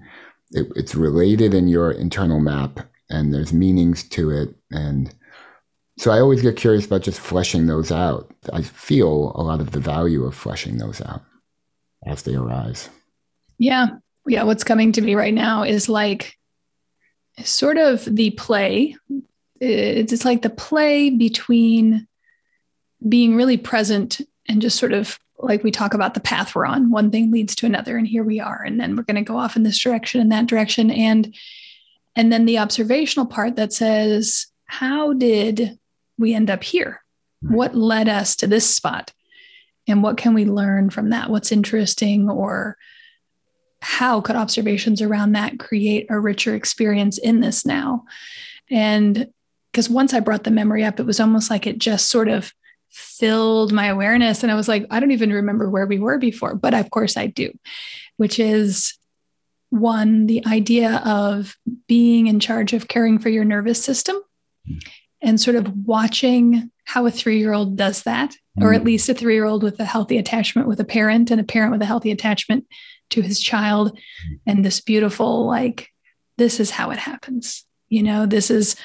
[0.52, 2.80] It, it's related in your internal map,
[3.10, 5.14] and there's meanings to it, and
[5.96, 8.32] so I always get curious about just fleshing those out.
[8.52, 11.22] I feel a lot of the value of fleshing those out
[12.06, 12.88] as they arise.
[13.58, 13.86] Yeah.
[14.26, 14.44] Yeah.
[14.44, 16.36] What's coming to me right now is like
[17.42, 18.96] sort of the play.
[19.60, 22.06] It's like the play between
[23.06, 26.90] being really present and just sort of like we talk about the path we're on.
[26.90, 28.62] One thing leads to another, and here we are.
[28.62, 30.90] And then we're going to go off in this direction and that direction.
[30.90, 31.34] And
[32.16, 35.78] and then the observational part that says, how did
[36.18, 37.02] we end up here?
[37.40, 39.12] What led us to this spot?
[39.86, 41.28] And what can we learn from that?
[41.28, 42.76] What's interesting or
[43.84, 48.04] how could observations around that create a richer experience in this now?
[48.70, 49.28] And
[49.70, 52.50] because once I brought the memory up, it was almost like it just sort of
[52.88, 54.42] filled my awareness.
[54.42, 57.16] And I was like, I don't even remember where we were before, but of course
[57.16, 57.52] I do,
[58.16, 58.94] which is
[59.68, 61.54] one, the idea of
[61.86, 64.16] being in charge of caring for your nervous system
[65.20, 68.86] and sort of watching how a three year old does that, or at mm.
[68.86, 71.72] least a three year old with a healthy attachment with a parent and a parent
[71.72, 72.66] with a healthy attachment
[73.14, 73.98] to his child
[74.46, 75.90] and this beautiful like
[76.36, 77.64] this is how it happens.
[77.88, 78.76] You know this is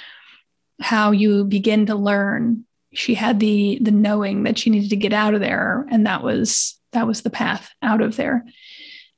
[0.80, 2.66] how you begin to learn.
[2.94, 6.24] She had the the knowing that she needed to get out of there and that
[6.24, 8.46] was that was the path out of there.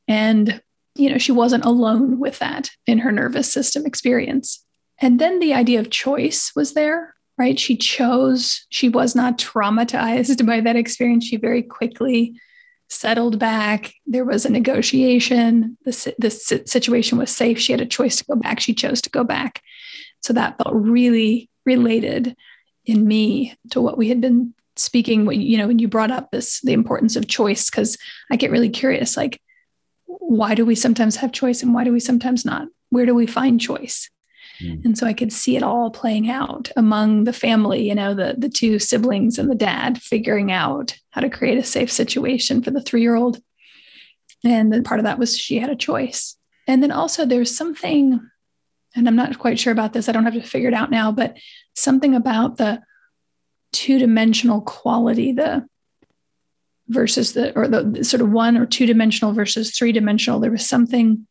[0.07, 0.62] And
[0.95, 4.66] you know she wasn't alone with that in her nervous system experience.
[4.99, 7.57] And then the idea of choice was there right?
[7.57, 11.26] She chose she was not traumatized by that experience.
[11.26, 12.39] She very quickly
[12.91, 13.93] settled back.
[14.05, 15.77] There was a negotiation.
[15.85, 17.57] The, the situation was safe.
[17.57, 18.59] She had a choice to go back.
[18.59, 19.61] She chose to go back.
[20.21, 22.35] So that felt really related
[22.85, 26.61] in me to what we had been speaking you know when you brought up this
[26.61, 27.97] the importance of choice because
[28.31, 29.39] i get really curious like
[30.05, 33.27] why do we sometimes have choice and why do we sometimes not where do we
[33.27, 34.09] find choice
[34.64, 34.86] Mm.
[34.86, 38.36] And so I could see it all playing out among the family, you know, the,
[38.38, 42.72] the two siblings and the dad figuring out how to create a safe situation for
[42.72, 43.41] the three year old.
[44.43, 46.36] And then part of that was she had a choice.
[46.68, 48.20] And then also there's something,
[48.95, 51.12] and I'm not quite sure about this, I don't have to figure it out now,
[51.12, 51.38] but
[51.76, 52.82] something about the
[53.72, 55.66] two dimensional quality, the
[56.88, 60.39] versus the, or the sort of one or two dimensional versus three dimensional.
[60.39, 61.26] There was something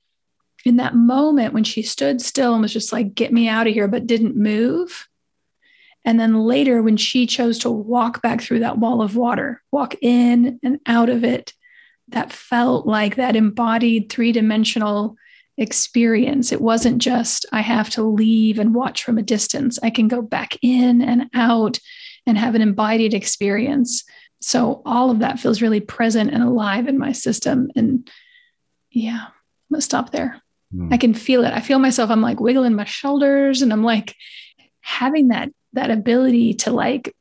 [0.65, 3.73] in that moment when she stood still and was just like, get me out of
[3.73, 5.09] here, but didn't move.
[6.05, 9.95] And then later, when she chose to walk back through that wall of water, walk
[10.01, 11.53] in and out of it,
[12.09, 15.17] that felt like that embodied three dimensional
[15.59, 16.53] experience.
[16.53, 19.79] It wasn't just, I have to leave and watch from a distance.
[19.83, 21.79] I can go back in and out
[22.27, 24.05] and have an embodied experience.
[24.41, 27.71] So all of that feels really present and alive in my system.
[27.77, 28.11] And
[28.91, 30.41] yeah, I'm going to stop there.
[30.75, 30.93] Mm.
[30.93, 31.53] I can feel it.
[31.53, 32.11] I feel myself.
[32.11, 34.15] I'm like wiggling my shoulders and I'm like
[34.81, 37.15] having that that ability to like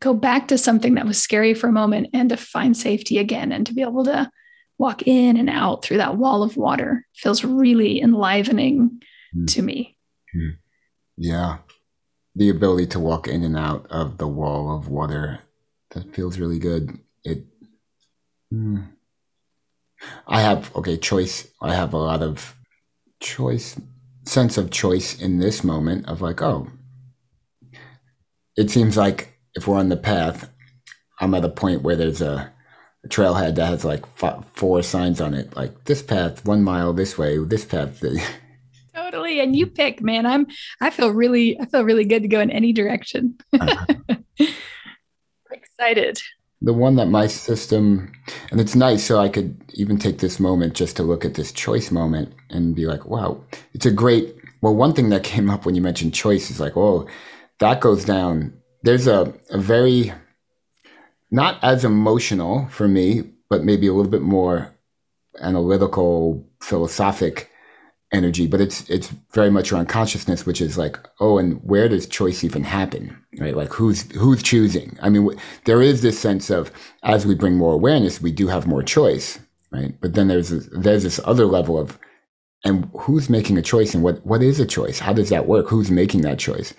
[0.00, 3.52] go back to something that was scary for a moment and to find safety again
[3.52, 4.30] and to be able to
[4.78, 9.00] walk in and out through that wall of water feels really enlivening
[9.34, 9.46] mm.
[9.52, 9.96] to me.
[10.34, 10.56] Mm.
[11.16, 11.58] Yeah.
[12.34, 15.40] The ability to walk in and out of the wall of water
[15.90, 16.98] that feels really good.
[17.22, 17.44] It.
[18.52, 18.88] Mm,
[20.26, 21.48] I have okay choice.
[21.60, 22.54] I have a lot of
[23.20, 23.78] choice,
[24.24, 26.68] sense of choice in this moment of like, oh,
[28.56, 30.50] it seems like if we're on the path,
[31.20, 32.52] I'm at a point where there's a,
[33.04, 36.92] a trailhead that has like f- four signs on it, like this path, one mile
[36.92, 38.02] this way, this path.
[38.94, 40.26] totally, and you pick, man.
[40.26, 40.46] I'm.
[40.80, 41.58] I feel really.
[41.60, 43.38] I feel really good to go in any direction.
[43.52, 43.86] uh-huh.
[45.50, 46.18] Excited
[46.64, 48.10] the one that my system
[48.50, 51.52] and it's nice so i could even take this moment just to look at this
[51.52, 53.40] choice moment and be like wow
[53.74, 56.76] it's a great well one thing that came up when you mentioned choice is like
[56.76, 57.06] oh
[57.58, 58.52] that goes down.
[58.82, 60.12] There's a, a very
[61.30, 64.74] not as emotional for me but maybe a little bit more
[65.40, 67.50] analytical philosophic
[68.14, 72.06] energy, but it's it's very much around consciousness, which is like, oh, and where does
[72.06, 73.56] choice even happen, right?
[73.56, 74.96] Like who's who's choosing?
[75.02, 75.28] I mean,
[75.64, 76.70] there is this sense of
[77.02, 79.38] as we bring more awareness, we do have more choice,
[79.72, 79.94] right?
[80.00, 81.98] But then there's there's this other level of,
[82.64, 85.00] and who's making a choice, and what what is a choice?
[85.00, 85.68] How does that work?
[85.68, 86.72] Who's making that choice?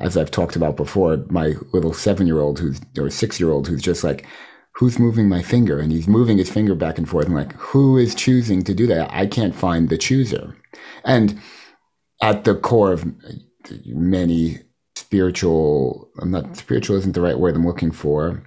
[0.00, 3.68] As I've talked about before, my little seven year old who's or six year old
[3.68, 4.26] who's just like
[4.74, 5.78] who's moving my finger?
[5.78, 7.26] And he's moving his finger back and forth.
[7.26, 9.12] I'm like, who is choosing to do that?
[9.12, 10.56] I can't find the chooser.
[11.04, 11.40] And
[12.22, 13.04] at the core of
[13.86, 14.58] many
[14.94, 18.42] spiritual, I'm not, spiritual isn't the right word I'm looking for.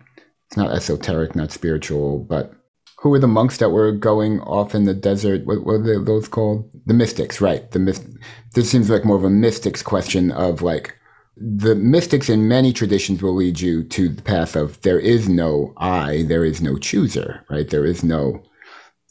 [0.47, 2.53] It's not esoteric, not spiritual, but
[2.99, 5.45] who were the monks that were going off in the desert?
[5.45, 6.71] What, what are those called?
[6.85, 7.69] The mystics, right?
[7.71, 8.07] The myst-
[8.53, 10.95] This seems like more of a mystics question of like,
[11.35, 15.73] the mystics in many traditions will lead you to the path of there is no
[15.77, 17.69] I, there is no chooser, right?
[17.69, 18.43] There is no,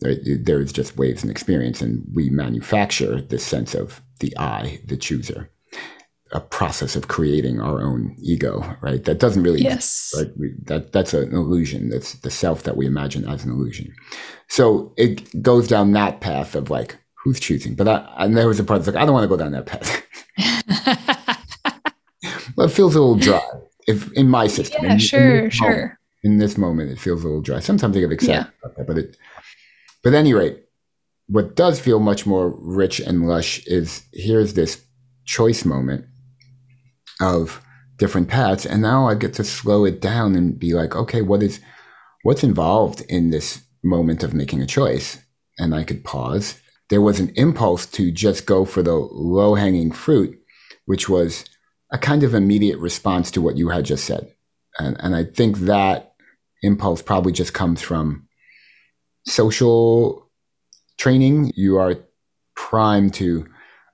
[0.00, 4.80] there, there is just waves and experience, and we manufacture this sense of the I,
[4.86, 5.50] the chooser,
[6.32, 9.02] a process of creating our own ego, right?
[9.04, 10.30] That doesn't really, yes, right?
[10.38, 11.90] We, that that's an illusion.
[11.90, 13.92] That's the self that we imagine as an illusion.
[14.48, 17.74] So it goes down that path of like who's choosing.
[17.74, 19.52] But I, and there was a part that's like I don't want to go down
[19.52, 20.06] that path.
[22.56, 23.40] Well, it feels a little dry
[23.86, 24.84] if in my system.
[24.84, 25.70] Yeah, in, sure, in sure.
[25.70, 25.92] Moment,
[26.24, 27.60] in this moment, it feels a little dry.
[27.60, 28.46] Sometimes I get excited yeah.
[28.62, 29.16] about that, but it.
[30.02, 30.64] But at any rate,
[31.28, 34.84] what does feel much more rich and lush is here's this
[35.24, 36.06] choice moment
[37.20, 37.62] of
[37.98, 41.42] different paths, and now I get to slow it down and be like, okay, what
[41.42, 41.60] is
[42.22, 45.18] what's involved in this moment of making a choice?
[45.58, 46.60] And I could pause.
[46.88, 50.38] There was an impulse to just go for the low hanging fruit,
[50.86, 51.44] which was
[51.92, 54.32] a kind of immediate response to what you had just said.
[54.78, 56.14] And, and I think that
[56.62, 58.26] impulse probably just comes from
[59.26, 60.30] social
[60.98, 61.52] training.
[61.54, 61.96] You are
[62.56, 63.46] primed to,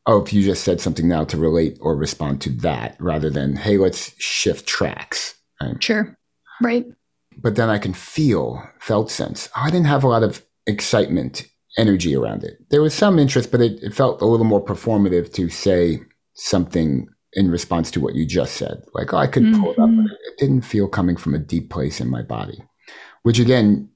[0.06, 3.56] oh, if you just said something now to relate or respond to that rather than,
[3.56, 5.34] hey, let's shift tracks.
[5.60, 5.82] Right?
[5.82, 6.16] Sure.
[6.62, 6.86] Right.
[7.36, 9.48] But then I can feel, felt sense.
[9.56, 11.46] Oh, I didn't have a lot of excitement,
[11.76, 12.58] energy around it.
[12.70, 16.00] There was some interest, but it, it felt a little more performative to say
[16.34, 18.82] something in response to what you just said.
[18.94, 19.62] Like, oh, I could mm-hmm.
[19.62, 22.62] pull it up, but it didn't feel coming from a deep place in my body,
[23.22, 23.90] which again,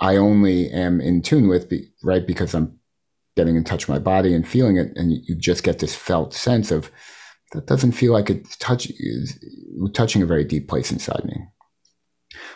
[0.00, 1.72] I only am in tune with,
[2.02, 2.26] right?
[2.26, 2.78] Because I'm
[3.36, 4.88] getting in touch with my body and feeling it.
[4.96, 6.90] And you just get this felt sense of
[7.52, 8.90] that doesn't feel like it's touch,
[9.92, 11.36] touching a very deep place inside me.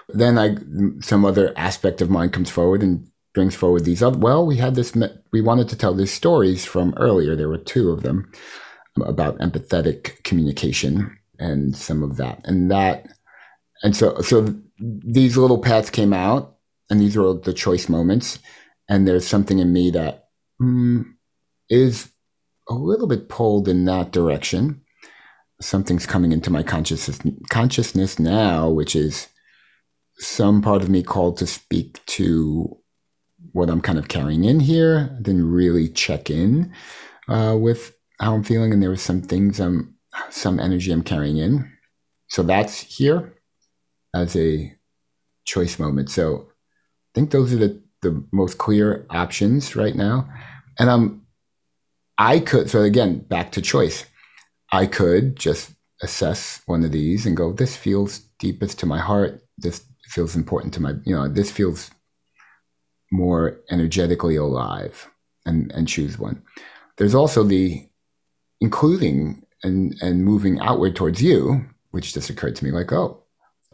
[0.08, 0.56] Then I,
[1.00, 4.74] some other aspect of mine comes forward and brings forward these other, well, we had
[4.74, 4.96] this,
[5.32, 7.36] we wanted to tell these stories from earlier.
[7.36, 8.32] There were two of them
[9.02, 12.40] about empathetic communication and some of that.
[12.44, 13.06] And that,
[13.82, 16.56] and so, so these little paths came out
[16.90, 18.38] and these were the choice moments.
[18.88, 20.28] And there's something in me that
[20.60, 21.04] mm,
[21.68, 22.10] is
[22.68, 24.80] a little bit pulled in that direction.
[25.60, 27.20] Something's coming into my consciousness,
[27.50, 29.28] consciousness now, which is
[30.18, 32.78] some part of me called to speak to
[33.52, 35.16] what I'm kind of carrying in here.
[35.20, 36.72] Didn't really check in
[37.28, 39.94] uh, with how I'm feeling, and there was some things I'm
[40.30, 41.70] some energy I'm carrying in.
[42.28, 43.34] So that's here
[44.14, 44.74] as a
[45.44, 46.10] choice moment.
[46.10, 50.28] So I think those are the, the most clear options right now.
[50.78, 51.26] And I'm
[52.18, 54.04] I could so again back to choice.
[54.72, 59.42] I could just assess one of these and go, this feels deepest to my heart.
[59.56, 61.90] This feels important to my, you know, this feels
[63.10, 65.08] more energetically alive
[65.46, 66.42] and, and choose one.
[66.98, 67.87] There's also the
[68.60, 73.22] including and and moving outward towards you, which just occurred to me like, oh,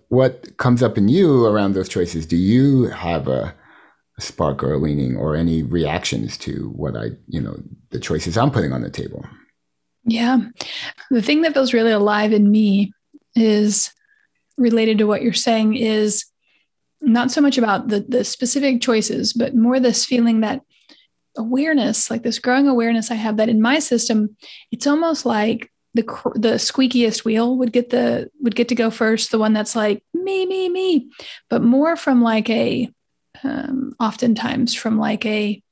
[0.09, 2.27] what comes up in you around those choices?
[2.27, 3.55] Do you have a,
[4.19, 7.57] a spark or a leaning or any reactions to what I, you know,
[7.91, 9.25] the choices I'm putting on the table?
[10.05, 10.39] Yeah.
[11.11, 12.93] The thing that feels really alive in me
[13.35, 13.91] is
[14.57, 16.27] related to what you're saying is
[17.01, 20.63] not so much about the the specific choices, but more this feeling that
[21.37, 24.37] awareness, like this growing awareness I have that in my system,
[24.71, 26.03] it's almost like the
[26.35, 30.03] the squeakiest wheel would get the would get to go first, the one that's like
[30.13, 31.11] me me me,
[31.49, 32.91] but more from like a
[33.43, 35.63] um, oftentimes from like a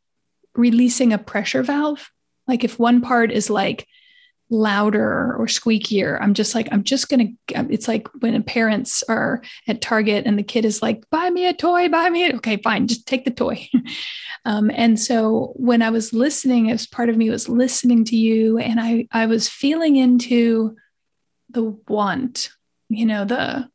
[0.54, 2.10] releasing a pressure valve.
[2.46, 3.86] Like if one part is like
[4.52, 6.18] louder or squeakier.
[6.20, 10.38] I'm just like, I'm just going to, it's like when parents are at Target and
[10.38, 13.24] the kid is like, buy me a toy, buy me a, okay, fine, just take
[13.24, 13.68] the toy.
[14.44, 18.58] um, and so when I was listening, as part of me was listening to you
[18.58, 20.76] and I, I was feeling into
[21.48, 22.50] the want,
[22.90, 23.68] you know, the,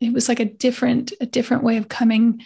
[0.00, 2.40] it was like a different, a different way of coming.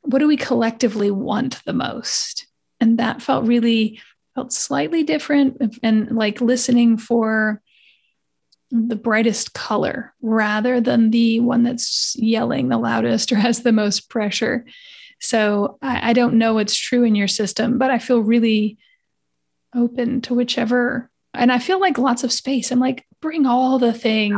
[0.00, 2.46] What do we collectively want the most?
[2.80, 4.00] And that felt really
[4.38, 7.60] felt slightly different and like listening for
[8.70, 14.08] the brightest color rather than the one that's yelling the loudest or has the most
[14.08, 14.64] pressure.
[15.20, 18.78] So I, I don't know what's true in your system, but I feel really
[19.74, 21.10] open to whichever.
[21.34, 22.70] And I feel like lots of space.
[22.70, 24.36] I'm like, bring all the things,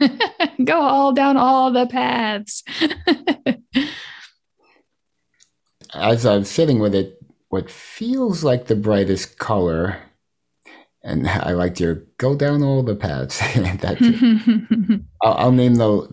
[0.00, 0.06] ah.
[0.64, 2.62] go all down all the paths.
[5.92, 7.19] As I'm sitting with it
[7.50, 9.98] what feels like the brightest color.
[11.02, 13.40] And I liked your go down all the paths.
[15.22, 16.08] I'll, I'll, name the.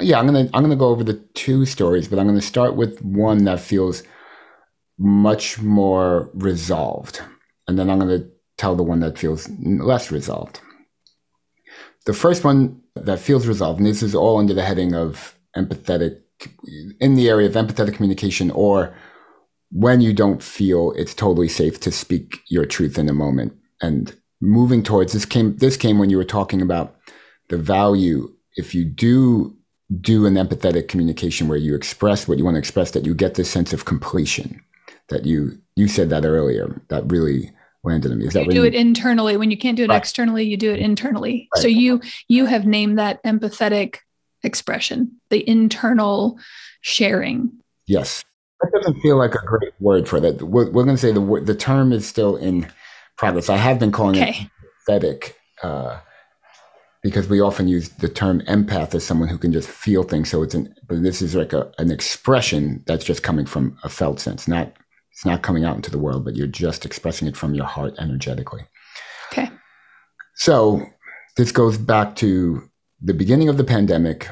[0.00, 3.02] Yeah, I'm gonna I'm gonna go over the two stories, but I'm gonna start with
[3.02, 4.02] one that feels
[4.98, 7.20] much more resolved,
[7.66, 8.26] and then I'm gonna
[8.56, 10.60] tell the one that feels less resolved.
[12.06, 16.20] The first one that feels resolved, and this is all under the heading of empathetic,
[17.00, 18.94] in the area of empathetic communication or
[19.72, 23.56] when you don't feel it's totally safe to speak your truth in a moment.
[23.80, 26.96] And moving towards this came this came when you were talking about
[27.48, 28.34] the value.
[28.56, 29.56] If you do
[30.00, 33.34] do an empathetic communication where you express what you want to express that you get
[33.34, 34.62] this sense of completion
[35.08, 37.52] that you you said that earlier that really
[37.82, 38.26] landed on me.
[38.26, 39.96] Is that you do you, it internally when you can't do it right.
[39.96, 41.48] externally you do it internally.
[41.54, 41.62] Right.
[41.62, 43.98] so you you have named that empathetic
[44.42, 46.38] expression the internal
[46.82, 47.52] sharing.
[47.86, 48.24] Yes
[48.60, 50.42] that doesn't feel like a great word for that.
[50.42, 52.70] We're, we're going to say the the term is still in
[53.16, 53.48] progress.
[53.48, 54.30] I have been calling okay.
[54.30, 54.50] it
[54.86, 55.98] pathetic uh,
[57.02, 60.30] because we often use the term empath as someone who can just feel things.
[60.30, 63.88] So it's an, but this is like a, an expression that's just coming from a
[63.88, 64.46] felt sense.
[64.46, 64.72] Not
[65.12, 67.94] it's not coming out into the world, but you're just expressing it from your heart
[67.98, 68.62] energetically.
[69.32, 69.50] Okay.
[70.34, 70.86] So
[71.36, 72.62] this goes back to
[73.02, 74.28] the beginning of the pandemic,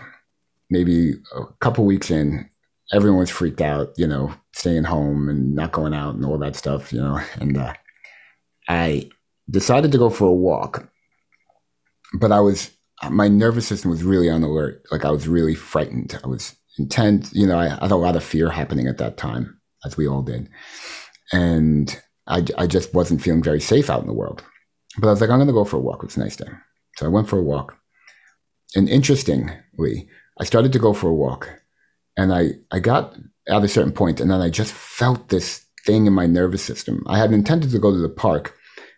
[0.71, 2.49] maybe a couple weeks in,
[2.93, 6.57] everyone was freaked out, you know, staying home and not going out and all that
[6.57, 7.21] stuff, you know.
[7.41, 7.75] And uh,
[8.69, 9.11] I
[9.51, 10.91] decided to go for a walk,
[12.15, 12.71] but I was
[13.11, 14.83] my nervous system was really on alert.
[14.91, 16.19] Like I was really frightened.
[16.25, 17.33] I was intense.
[17.35, 20.09] You know, I, I had a lot of fear happening at that time, as we
[20.09, 20.49] all did,
[21.33, 24.43] and I I just wasn't feeling very safe out in the world.
[24.99, 26.03] But I was like, I'm going to go for a walk.
[26.03, 26.49] It's a nice day,
[26.97, 27.77] so I went for a walk.
[28.75, 30.09] And interestingly,
[30.41, 31.58] I started to go for a walk
[32.19, 33.15] and I, I got
[33.49, 37.03] at a certain point and then I just felt this thing in my nervous system.
[37.07, 38.55] I had intended to go to the park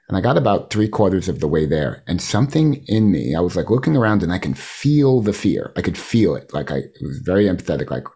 [0.09, 3.41] and I got about three quarters of the way there and something in me, I
[3.41, 5.73] was like looking around and I can feel the fear.
[5.77, 6.53] I could feel it.
[6.53, 7.91] Like I it was very empathetic.
[7.91, 8.07] Like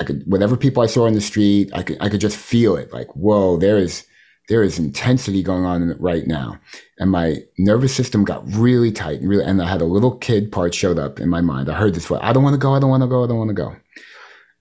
[0.00, 2.76] I could, whatever people I saw in the street, I could, I could just feel
[2.76, 2.92] it.
[2.92, 4.04] Like, whoa, there is,
[4.48, 6.60] there is intensity going on right now.
[6.98, 10.52] And my nervous system got really tight and really, and I had a little kid
[10.52, 11.68] part showed up in my mind.
[11.68, 12.10] I heard this.
[12.10, 12.74] I don't want to go.
[12.74, 13.24] I don't want to go.
[13.24, 13.74] I don't want to go.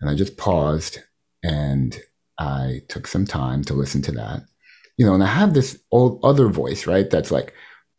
[0.06, 1.00] And I just paused
[1.44, 2.00] and
[2.38, 4.44] I took some time to listen to that.
[4.98, 7.10] You know, and I have this old other voice, right?
[7.10, 7.54] That's like,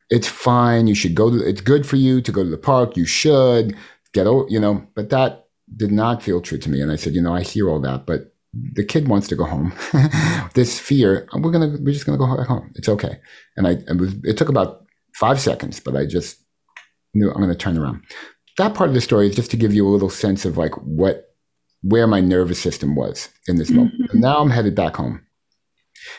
[0.09, 0.87] it's fine.
[0.87, 2.97] You should go to, it's good for you to go to the park.
[2.97, 3.77] You should
[4.13, 5.47] get, you know, but that
[5.77, 6.81] did not feel true to me.
[6.81, 9.45] And I said, you know, I hear all that, but the kid wants to go
[9.45, 9.75] home.
[10.55, 12.73] this fear, we're going to, we're just going to go home.
[12.77, 13.19] It's okay.
[13.57, 14.87] And I, it was, it took about
[15.17, 16.39] five seconds, but I just
[17.15, 18.05] knew I'm going to turn around.
[18.59, 20.75] That part of the story is just to give you a little sense of like
[20.77, 21.36] what
[21.83, 23.95] where my nervous system was in this moment.
[24.01, 24.21] Mm-hmm.
[24.21, 25.23] Now I'm headed back home.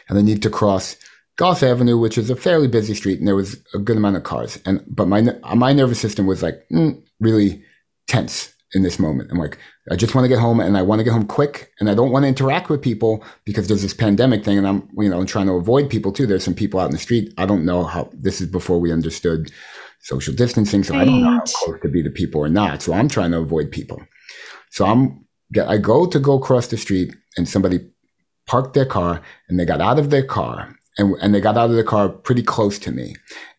[0.09, 0.97] And I need to cross
[1.37, 4.23] Goss Avenue, which is a fairly busy street, and there was a good amount of
[4.23, 4.59] cars.
[4.65, 5.21] And but my
[5.55, 7.63] my nervous system was like mm, really
[8.07, 9.31] tense in this moment.
[9.31, 9.57] I'm like,
[9.91, 11.93] I just want to get home, and I want to get home quick, and I
[11.93, 15.23] don't want to interact with people because there's this pandemic thing, and I'm you know
[15.25, 16.25] trying to avoid people too.
[16.25, 17.33] There's some people out in the street.
[17.37, 19.51] I don't know how this is before we understood
[20.01, 21.01] social distancing, so right.
[21.01, 22.81] I don't know how close to be to people or not.
[22.81, 24.01] So I'm trying to avoid people.
[24.71, 27.79] So I'm I go to go across the street and somebody
[28.47, 31.69] parked their car and they got out of their car and, and they got out
[31.69, 33.15] of the car pretty close to me.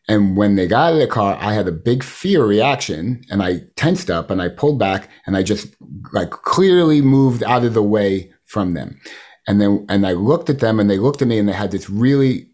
[0.09, 3.43] And when they got out of the car, I had a big fear reaction and
[3.43, 5.69] I tensed up and I pulled back and I just
[6.13, 8.99] like clearly moved out of the way from them.
[9.47, 11.71] And then, and I looked at them and they looked at me and they had
[11.71, 12.51] this really,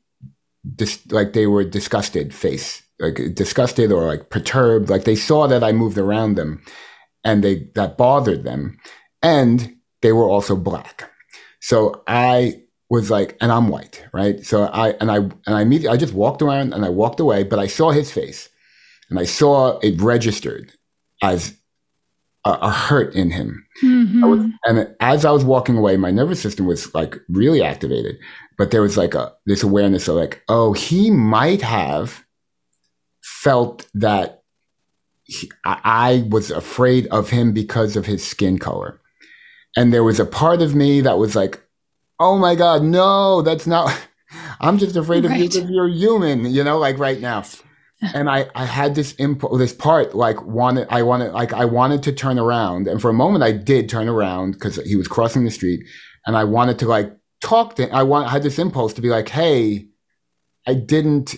[0.74, 4.90] dis- like they were disgusted face, like disgusted or like perturbed.
[4.90, 6.60] Like they saw that I moved around them
[7.22, 8.78] and they, that bothered them.
[9.24, 11.10] And they were also black.
[11.60, 12.60] So I
[12.90, 14.44] was like, and I'm white, right?
[14.44, 17.42] So I and I and I immediately I just walked around and I walked away,
[17.42, 18.50] but I saw his face,
[19.08, 20.72] and I saw it registered
[21.22, 21.54] as
[22.44, 23.66] a, a hurt in him.
[23.82, 24.28] Mm-hmm.
[24.28, 28.18] Was, and as I was walking away, my nervous system was like really activated,
[28.58, 32.24] but there was like a this awareness of like, oh, he might have
[33.22, 34.42] felt that
[35.24, 39.00] he, I, I was afraid of him because of his skin color.
[39.76, 41.60] And there was a part of me that was like,
[42.20, 43.96] oh my God, no, that's not,
[44.60, 45.40] I'm just afraid of right.
[45.40, 47.44] you because you're human, you know, like right now.
[48.14, 52.02] And I, I had this impulse, this part, like wanted, I wanted, like I wanted
[52.04, 52.86] to turn around.
[52.86, 55.84] And for a moment I did turn around because he was crossing the street
[56.26, 57.94] and I wanted to like talk to him.
[57.94, 59.86] I want, I had this impulse to be like, Hey,
[60.66, 61.34] I didn't,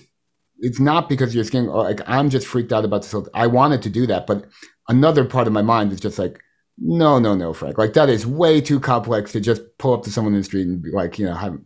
[0.58, 3.14] it's not because you're skin, or like I'm just freaked out about this.
[3.34, 4.26] I wanted to do that.
[4.26, 4.46] But
[4.88, 6.40] another part of my mind is just like,
[6.78, 7.78] no, no, no, Frank.
[7.78, 10.66] Like that is way too complex to just pull up to someone in the street
[10.66, 11.58] and be like, you know, have,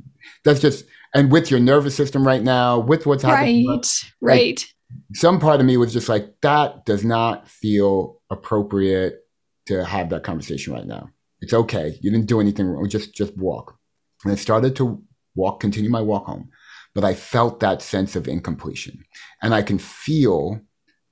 [0.45, 0.85] that's just
[1.15, 3.87] and with your nervous system right now, with what's happening, right,
[4.21, 4.67] right.
[5.15, 9.25] some part of me was just like, that does not feel appropriate
[9.67, 11.09] to have that conversation right now.
[11.41, 11.99] It's okay.
[12.01, 12.89] You didn't do anything wrong.
[12.89, 13.77] Just just walk.
[14.25, 15.03] And I started to
[15.35, 16.51] walk, continue my walk home,
[16.95, 19.03] but I felt that sense of incompletion,
[19.43, 20.61] and I can feel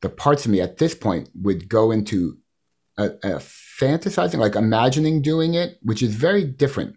[0.01, 2.39] the parts of me at this point would go into
[2.99, 3.41] a, a
[3.81, 6.97] fantasizing, like imagining doing it, which is very different.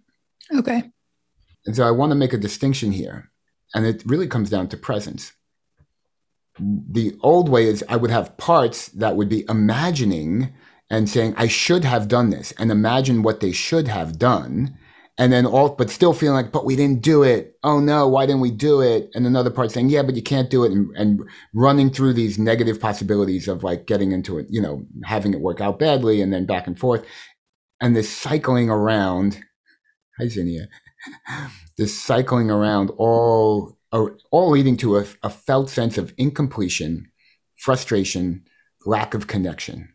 [0.54, 0.84] Okay.
[1.66, 3.32] And so I want to make a distinction here.
[3.74, 5.34] And it really comes down to presence.
[6.60, 10.54] The old way is I would have parts that would be imagining
[10.90, 14.78] and saying, I should have done this and imagine what they should have done
[15.22, 17.56] and then all, but still feeling like, but we didn't do it.
[17.64, 19.12] Oh no, why didn't we do it?
[19.14, 21.22] And another part saying, yeah, but you can't do it, and, and
[21.54, 25.62] running through these negative possibilities of like getting into it, you know, having it work
[25.62, 27.06] out badly, and then back and forth,
[27.80, 29.44] and this cycling around.
[30.20, 30.68] Hi, Zinnia.
[31.78, 37.12] this cycling around, all all leading to a, a felt sense of incompletion,
[37.58, 38.44] frustration,
[38.88, 39.94] lack of connection,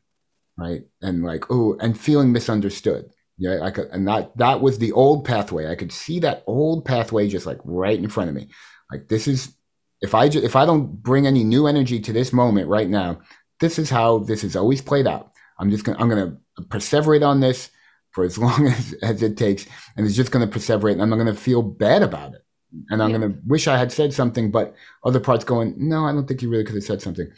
[0.57, 4.93] right, and like oh, and feeling misunderstood yeah, I could, and that that was the
[4.93, 5.71] old pathway.
[5.71, 8.49] I could see that old pathway just like right in front of me.
[8.91, 9.55] Like this is
[10.01, 13.21] if I just, if I don't bring any new energy to this moment right now,
[13.61, 15.33] this is how this has always played out.
[15.59, 16.37] I'm just gonna I'm gonna
[16.69, 17.71] perseverate on this
[18.13, 19.67] for as long as, as it takes,
[19.97, 22.43] and it's just gonna perseverate, and I'm gonna feel bad about it,
[22.89, 23.19] and I'm yeah.
[23.19, 24.75] gonna wish I had said something, but
[25.05, 27.31] other parts going, no, I don't think you really could have said something,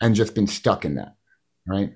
[0.00, 1.14] and just been stuck in that,
[1.66, 1.92] right?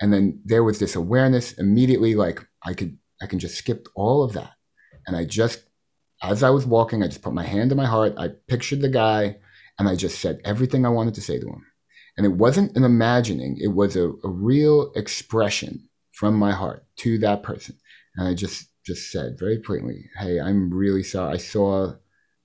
[0.00, 4.22] And then there was this awareness immediately, like I could I can just skip all
[4.22, 4.52] of that.
[5.06, 5.64] And I just
[6.22, 8.14] as I was walking, I just put my hand on my heart.
[8.16, 9.36] I pictured the guy
[9.78, 11.66] and I just said everything I wanted to say to him.
[12.16, 17.18] And it wasn't an imagining, it was a, a real expression from my heart to
[17.18, 17.76] that person.
[18.16, 21.34] And I just just said very plainly, Hey, I'm really sorry.
[21.34, 21.94] I saw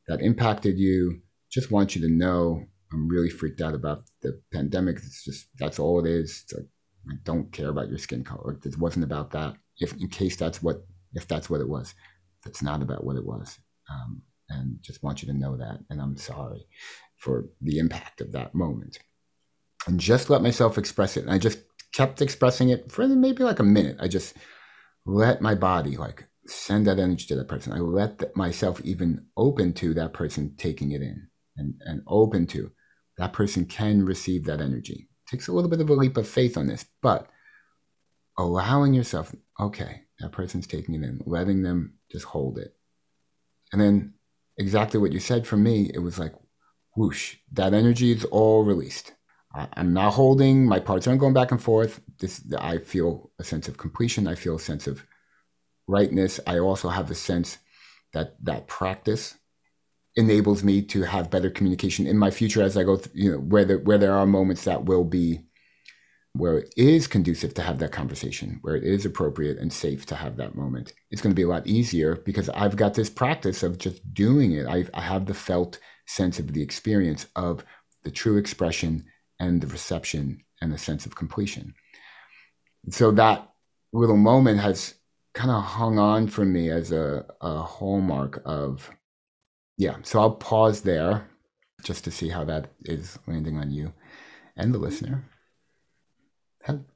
[0.08, 1.22] that impacted you.
[1.52, 4.98] Just want you to know I'm really freaked out about the pandemic.
[4.98, 6.46] It's just that's all it is.
[6.56, 6.66] Like,
[7.10, 8.58] I don't care about your skin color.
[8.64, 11.96] It wasn't about that if in case that's what if that's what it was.
[12.44, 13.60] That's not about what it was.
[13.90, 15.80] Um, and just want you to know that.
[15.90, 16.68] And I'm sorry
[17.18, 18.98] for the impact of that moment.
[19.88, 21.24] And just let myself express it.
[21.24, 21.60] And I just
[21.94, 23.98] kept expressing it for maybe like a minute.
[24.00, 24.36] I just
[25.06, 27.74] let my body like send that energy to that person.
[27.74, 31.28] I let the, myself even open to that person taking it in
[31.58, 32.72] and, and open to
[33.18, 35.10] that person can receive that energy.
[35.28, 37.28] It takes a little bit of a leap of faith on this, but
[38.38, 42.76] allowing yourself, okay, that person's taking it in, letting them just hold it.
[43.72, 44.14] And then
[44.58, 46.34] exactly what you said for me, it was like,
[46.96, 49.14] whoosh, that energy is all released.
[49.54, 52.02] I, am not holding, my parts aren't going back and forth.
[52.20, 54.28] This I feel a sense of completion.
[54.28, 55.04] I feel a sense of
[55.88, 56.40] rightness.
[56.46, 57.58] I also have a sense
[58.14, 59.36] that that practice
[60.16, 63.40] enables me to have better communication in my future as I go, th- you know,
[63.40, 65.42] where there, where there are moments that will be
[66.34, 70.16] where it is conducive to have that conversation, where it is appropriate and safe to
[70.16, 73.64] have that moment, it's going to be a lot easier because I've got this practice
[73.64, 74.68] of just doing it.
[74.68, 77.66] I, I have the felt sense of the experience of
[78.04, 79.06] the true expression
[79.40, 81.74] and the reception and the sense of completion.
[82.90, 83.50] So that
[83.92, 84.96] little moment has
[85.34, 88.90] kind of hung on for me as a, a hallmark of,
[89.78, 89.98] yeah.
[90.04, 91.28] So I'll pause there
[91.84, 93.94] just to see how that is landing on you
[94.58, 95.24] and the listener.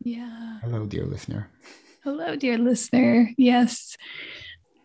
[0.03, 0.59] Yeah.
[0.61, 1.49] Hello, dear listener.
[2.03, 3.29] Hello, dear listener.
[3.37, 3.97] Yes.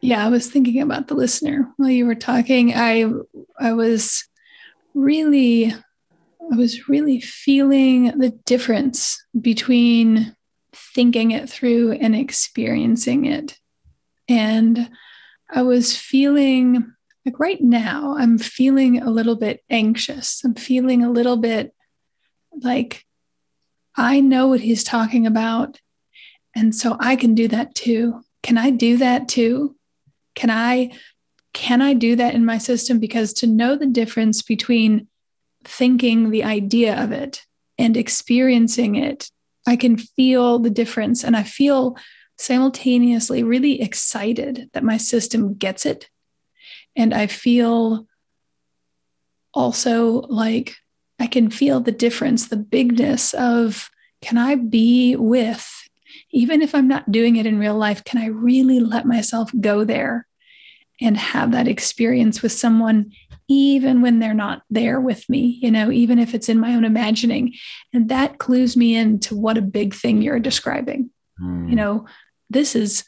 [0.01, 2.75] Yeah, I was thinking about the listener while you were talking.
[2.75, 3.07] I
[3.59, 4.25] I was
[4.95, 5.73] really
[6.53, 10.35] I was really feeling the difference between
[10.73, 13.59] thinking it through and experiencing it.
[14.29, 14.89] And
[15.51, 16.95] I was feeling
[17.27, 20.43] like right now, I'm feeling a little bit anxious.
[20.45, 21.75] I'm feeling a little bit
[22.63, 23.05] like
[23.99, 25.81] I know what he's talking about.
[26.55, 28.23] And so I can do that too.
[28.45, 29.77] Can I do that too?
[30.35, 30.93] Can I
[31.53, 35.09] can I do that in my system because to know the difference between
[35.65, 37.45] thinking the idea of it
[37.79, 39.31] and experiencing it,
[39.67, 41.97] I can feel the difference and I feel
[42.39, 46.09] simultaneously really excited that my system gets it.
[46.95, 48.07] And I feel
[49.53, 50.77] also like
[51.19, 53.91] I can feel the difference, the bigness of
[54.23, 55.69] can I be with,
[56.31, 59.85] even if I'm not doing it in real life, can I really let myself go
[59.85, 60.27] there
[61.01, 63.13] and have that experience with someone,
[63.49, 66.85] even when they're not there with me, you know, even if it's in my own
[66.85, 67.55] imagining?
[67.93, 71.11] And that clues me into what a big thing you're describing.
[71.41, 71.71] Mm.
[71.71, 72.07] You know,
[72.51, 73.05] this is,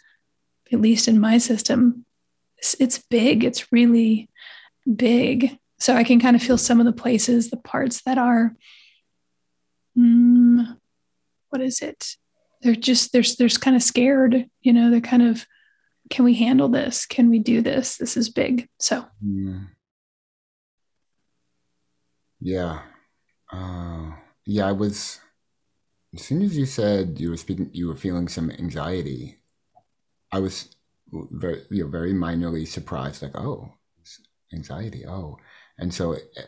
[0.72, 2.04] at least in my system,
[2.58, 3.42] it's, it's big.
[3.42, 4.28] It's really
[4.94, 5.58] big.
[5.80, 8.54] So I can kind of feel some of the places, the parts that are,
[9.98, 10.76] mm,
[11.48, 12.16] what is it?
[12.60, 15.46] They're just, they're, they're kind of scared, you know, they're kind of,
[16.10, 17.06] can we handle this?
[17.06, 17.96] Can we do this?
[17.96, 18.68] This is big.
[18.78, 19.68] So, mm.
[22.40, 22.80] yeah.
[23.50, 24.10] Uh,
[24.44, 25.18] yeah, I was,
[26.14, 29.38] as soon as you said you were speaking, you were feeling some anxiety,
[30.30, 30.68] I was
[31.10, 33.72] very, you know, very minorly surprised, like, oh,
[34.52, 35.38] anxiety, oh.
[35.80, 36.42] And so, uh,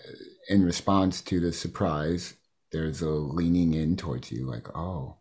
[0.49, 2.35] in response to the surprise,
[2.71, 5.17] there's a leaning in towards you, like, oh,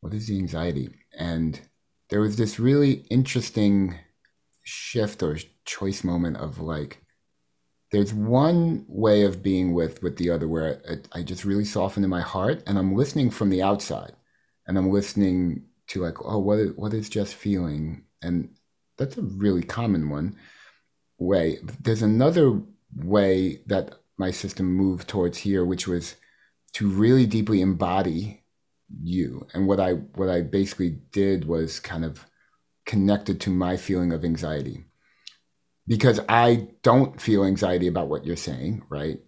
[0.00, 0.90] what is the anxiety?
[1.18, 1.60] And
[2.08, 3.98] there was this really interesting
[4.62, 7.02] shift or choice moment of like,
[7.90, 12.04] there's one way of being with with the other where I, I just really soften
[12.04, 14.12] in my heart and I'm listening from the outside
[14.66, 18.04] and I'm listening to like, oh, what is, what is just feeling?
[18.22, 18.50] And
[18.98, 20.36] that's a really common one
[21.18, 21.58] way.
[21.80, 22.60] There's another
[22.94, 26.16] way that my system moved towards here, which was
[26.74, 28.44] to really deeply embody
[29.02, 29.46] you.
[29.54, 32.26] And what I what I basically did was kind of
[32.86, 34.84] connected to my feeling of anxiety.
[35.86, 39.20] Because I don't feel anxiety about what you're saying, right?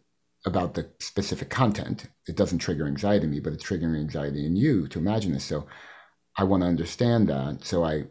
[0.44, 2.06] About the specific content.
[2.26, 5.44] It doesn't trigger anxiety in me, but it's triggering anxiety in you to imagine this.
[5.44, 5.66] So
[6.36, 7.64] I want to understand that.
[7.64, 8.04] So I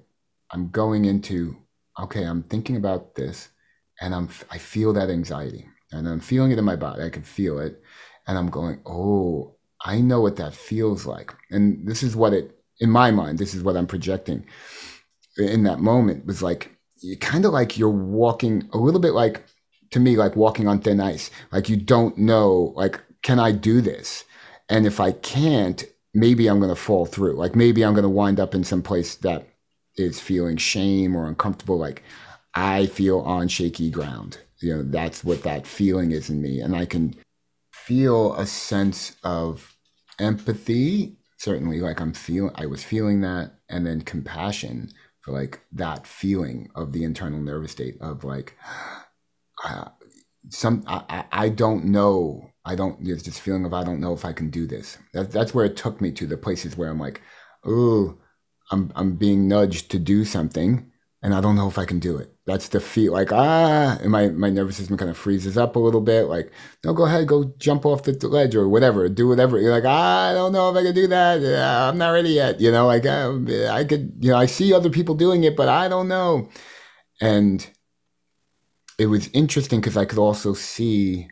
[0.51, 1.57] I'm going into
[1.99, 3.49] okay, I'm thinking about this
[4.01, 7.03] and I'm I feel that anxiety and I'm feeling it in my body.
[7.03, 7.81] I can feel it,
[8.27, 12.59] and I'm going, oh, I know what that feels like, and this is what it
[12.79, 13.39] in my mind.
[13.39, 14.45] This is what I'm projecting
[15.37, 16.75] in that moment was like
[17.19, 19.45] kind of like you're walking a little bit like
[19.91, 23.79] to me like walking on thin ice like you don't know like can i do
[23.81, 24.25] this
[24.69, 28.09] and if i can't maybe i'm going to fall through like maybe i'm going to
[28.09, 29.47] wind up in some place that
[29.95, 32.03] is feeling shame or uncomfortable like
[32.59, 34.39] I feel on shaky ground.
[34.57, 36.59] You know, that's what that feeling is in me.
[36.59, 37.15] And I can
[37.71, 39.77] feel a sense of
[40.19, 44.89] empathy, certainly like I'm feeling, I was feeling that, and then compassion
[45.21, 48.57] for like that feeling of the internal nervous state of like,
[49.63, 49.85] uh,
[50.49, 52.51] some, I, I don't know.
[52.65, 54.97] I don't, there's this feeling of, I don't know if I can do this.
[55.13, 57.21] That, that's where it took me to the places where I'm like,
[57.65, 58.17] oh,
[58.69, 60.91] I'm, I'm being nudged to do something
[61.23, 64.11] and I don't know if I can do it that's the feel like ah and
[64.11, 66.51] my my nervous system kind of freezes up a little bit like
[66.83, 69.59] no go ahead go jump off the ledge or whatever do whatever.
[69.59, 71.37] You're like ah, i don't know if i can do that.
[71.89, 73.33] I'm not ready yet you know like uh,
[73.71, 76.49] i could you know i see other people doing it but i don't know.
[77.21, 77.67] And
[78.97, 81.29] it was interesting because i could also see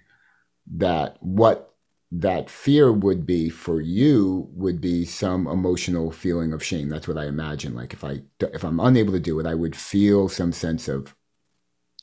[0.76, 1.67] that what
[2.12, 6.90] that fear would be for you would be some emotional feeling of shame.
[6.90, 7.76] That's what i imagine.
[7.76, 11.14] Like if i if i'm unable to do it i would feel some sense of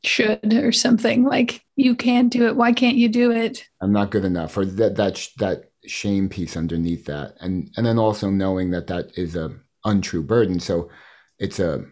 [0.03, 2.57] should or something like you can't do it.
[2.57, 3.67] Why can't you do it?
[3.81, 7.37] I'm not good enough or that that that shame piece underneath that.
[7.41, 10.61] And and then also knowing that that is a untrue burden.
[10.61, 10.91] So
[11.39, 11.85] it's a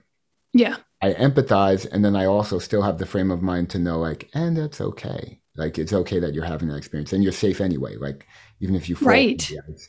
[0.53, 0.77] yeah.
[1.01, 4.31] I empathize and then i also still have the frame of mind to know like
[4.35, 7.97] and that's okay like it's okay that you're having that experience and you're safe anyway.
[7.97, 8.27] Like
[8.61, 9.51] even if you fall, right.
[9.51, 9.89] Yeah, it's,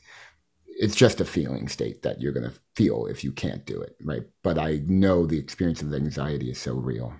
[0.66, 3.96] it's just a feeling state that you're going to feel if you can't do it.
[4.04, 4.24] Right.
[4.44, 7.14] But I know the experience of anxiety is so real.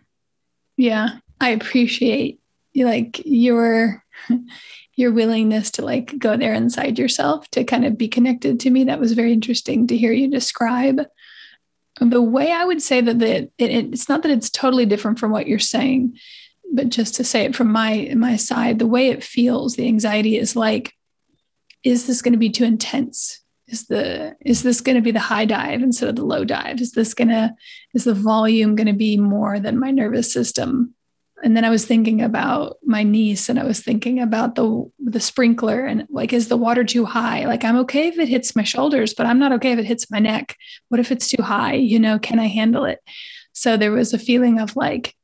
[0.76, 1.20] Yeah.
[1.40, 2.40] I appreciate
[2.76, 4.04] like your
[4.96, 8.86] your willingness to like go there inside yourself to kind of be connected to me
[8.86, 11.02] that was very interesting to hear you describe
[12.00, 15.32] the way i would say that the, it, it's not that it's totally different from
[15.32, 16.18] what you're saying
[16.74, 20.38] but just to say it from my my side the way it feels the anxiety
[20.38, 20.94] is like
[21.84, 23.42] is this going to be too intense?
[23.68, 26.82] Is the is this going to be the high dive instead of the low dive?
[26.82, 27.56] Is this to
[27.94, 30.94] is the volume going to be more than my nervous system?
[31.44, 35.20] And then i was thinking about my niece and i was thinking about the the
[35.20, 37.46] sprinkler and like is the water too high?
[37.46, 40.12] Like i'm okay if it hits my shoulders but i'm not okay if it hits
[40.12, 40.56] my neck.
[40.90, 41.74] What if it's too high?
[41.74, 43.00] You know can i handle it?
[43.54, 45.16] So there was a feeling of like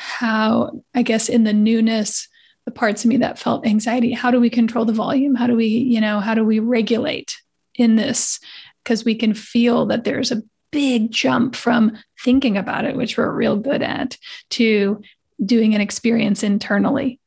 [0.00, 2.28] how i guess in the newness
[2.64, 5.34] the parts of me that felt anxiety how do we control the volume?
[5.34, 7.36] How do we you know how do we regulate
[7.74, 8.40] in this?
[8.84, 13.30] Because we can feel that there's a big jump from thinking about it which we're
[13.30, 14.16] real good at
[14.50, 15.02] to
[15.44, 17.18] doing an experience internally.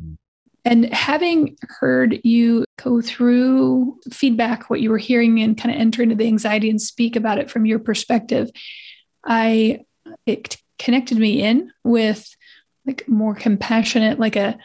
[0.00, 0.16] Mm.
[0.64, 6.02] And having heard you go through feedback what you were hearing and kind of enter
[6.02, 8.50] into the anxiety and speak about it from your perspective
[9.24, 9.80] i
[10.26, 12.28] it connected me in with
[12.86, 14.58] like more compassionate like a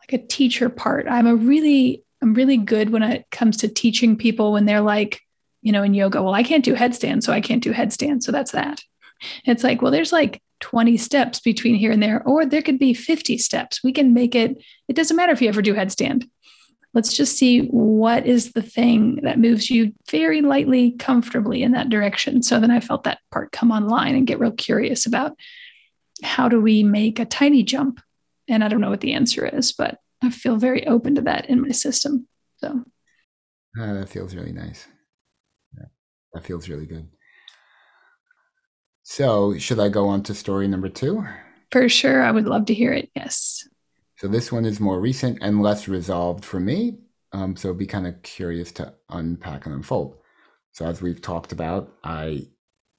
[0.00, 1.06] like a teacher part.
[1.08, 5.20] I'm a really I'm really good when it comes to teaching people when they're like,
[5.62, 8.22] you know, in yoga, well, I can't do headstand, so I can't do headstand.
[8.22, 8.80] So that's that.
[9.44, 12.94] It's like, well, there's like 20 steps between here and there, or there could be
[12.94, 13.82] 50 steps.
[13.82, 16.28] We can make it, it doesn't matter if you ever do headstand.
[16.94, 21.90] Let's just see what is the thing that moves you very lightly, comfortably in that
[21.90, 22.42] direction.
[22.42, 25.36] So then I felt that part come online and get real curious about
[26.22, 28.00] how do we make a tiny jump
[28.48, 31.50] and I don't know what the answer is, but I feel very open to that
[31.50, 32.26] in my system.
[32.56, 32.82] So
[33.78, 34.86] uh, that feels really nice.
[35.76, 35.86] Yeah,
[36.32, 37.08] that feels really good.
[39.02, 41.24] So, should I go on to story number two?
[41.70, 42.22] For sure.
[42.22, 43.10] I would love to hear it.
[43.14, 43.67] Yes.
[44.18, 46.98] So, this one is more recent and less resolved for me.
[47.32, 50.16] Um, so, be kind of curious to unpack and unfold.
[50.72, 52.48] So, as we've talked about, I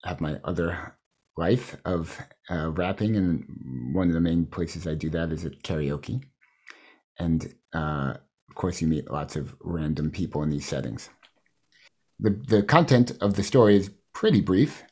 [0.06, 0.96] have my other
[1.36, 2.18] life of
[2.50, 6.24] uh, rapping, and one of the main places I do that is at karaoke.
[7.20, 8.14] And uh,
[8.50, 11.10] of course, you meet lots of random people in these settings.
[12.22, 14.84] The, the content of the story is pretty brief.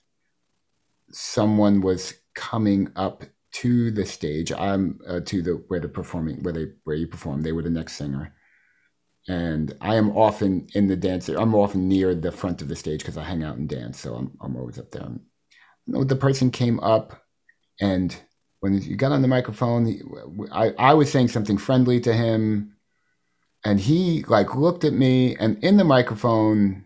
[1.09, 3.23] Someone was coming up
[3.61, 4.51] to the stage.
[4.51, 7.41] I'm uh, to the where the performing where they where you perform.
[7.41, 8.33] They were the next singer,
[9.27, 11.29] and I am often in the dance.
[11.29, 13.99] I'm often near the front of the stage because I hang out and dance.
[13.99, 15.09] So I'm I'm always up there
[15.87, 17.21] the person came up
[17.79, 18.15] and
[18.59, 22.73] when you got on the microphone, I, I was saying something friendly to him
[23.63, 26.85] and he like looked at me and in the microphone,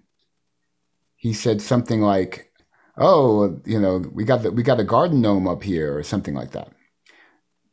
[1.15, 2.50] he said something like,
[2.97, 6.33] oh, you know, we got the, we got a garden gnome up here or something
[6.33, 6.69] like that.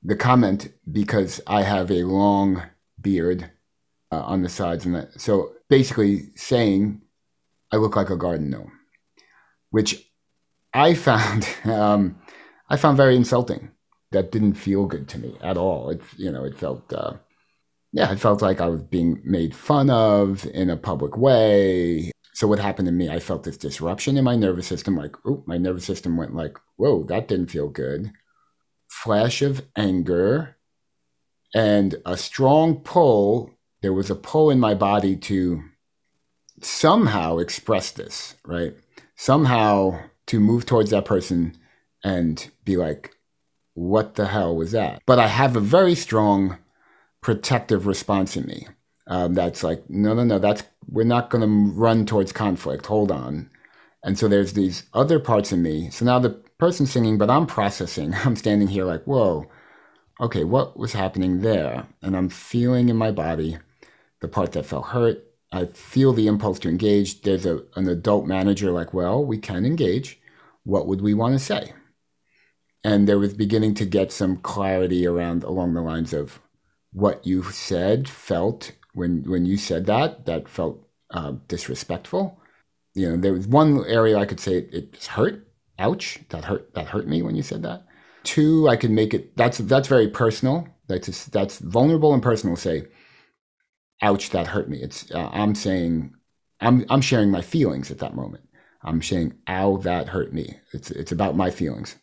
[0.02, 2.62] The comment because I have a long
[3.00, 3.50] beard
[4.12, 7.02] uh, on the sides and that, so basically saying
[7.72, 8.72] I look like a garden gnome,
[9.70, 10.08] which
[10.72, 12.18] I found um,
[12.68, 13.70] I found very insulting.
[14.10, 15.90] That didn't feel good to me at all.
[15.90, 17.14] It you know it felt uh,
[17.92, 22.10] yeah it felt like I was being made fun of in a public way.
[22.38, 23.10] So what happened to me?
[23.10, 24.96] I felt this disruption in my nervous system.
[24.96, 28.12] Like oh my nervous system went like whoa that didn't feel good.
[28.86, 30.56] Flash of anger
[31.52, 33.58] and a strong pull.
[33.82, 35.64] There was a pull in my body to
[36.62, 38.76] somehow express this right
[39.16, 41.56] somehow to move towards that person
[42.04, 43.16] and be like,
[43.74, 45.02] what the hell was that?
[45.06, 46.58] But I have a very strong
[47.20, 48.68] protective response in me.
[49.08, 52.86] Um, that's like, no, no, no, that's, we're not going to run towards conflict.
[52.86, 53.50] Hold on.
[54.04, 55.90] And so there's these other parts of me.
[55.90, 58.14] So now the person singing, but I'm processing.
[58.24, 59.46] I'm standing here like, whoa,
[60.20, 61.86] okay, what was happening there?
[62.02, 63.58] And I'm feeling in my body
[64.20, 67.22] the part that felt hurt, I feel the impulse to engage.
[67.22, 70.20] There's a, an adult manager like, well, we can engage.
[70.64, 71.72] What would we want to say?
[72.84, 76.40] And there was beginning to get some clarity around along the lines of
[76.92, 82.40] what you said felt when when you said that that felt uh, disrespectful.
[82.94, 85.46] You know, there was one area I could say it, it hurt.
[85.78, 86.18] Ouch!
[86.30, 86.74] That hurt.
[86.74, 87.86] That hurt me when you said that.
[88.24, 89.36] Two, I could make it.
[89.36, 90.68] That's that's very personal.
[90.88, 92.56] That's that's vulnerable and personal.
[92.56, 92.86] Say,
[94.02, 94.78] ouch, that hurt me.
[94.78, 96.14] It's uh, I'm saying
[96.60, 98.44] I'm I'm sharing my feelings at that moment.
[98.82, 100.58] I'm saying, ow, that hurt me.
[100.72, 101.96] It's it's about my feelings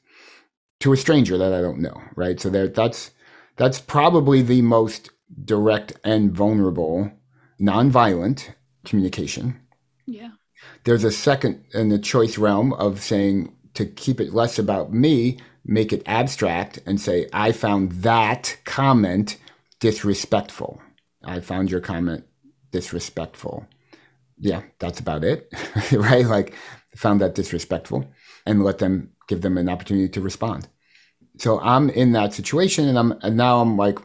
[0.79, 2.39] to a stranger that I don't know, right?
[2.39, 3.11] So there, that's
[3.55, 5.09] that's probably the most
[5.43, 7.11] direct and vulnerable,
[7.59, 8.53] nonviolent
[8.85, 9.59] communication.
[10.05, 10.31] Yeah.
[10.83, 15.39] There's a second in the choice realm of saying to keep it less about me,
[15.65, 19.37] make it abstract and say, I found that comment
[19.79, 20.81] disrespectful.
[21.23, 22.25] I found your comment
[22.71, 23.67] disrespectful.
[24.37, 25.51] Yeah, that's about it,
[25.91, 26.25] right?
[26.25, 26.53] Like,
[26.95, 28.05] found that disrespectful
[28.45, 30.67] and let them give them an opportunity to respond.
[31.37, 33.99] So I'm in that situation and I'm, and now I'm like,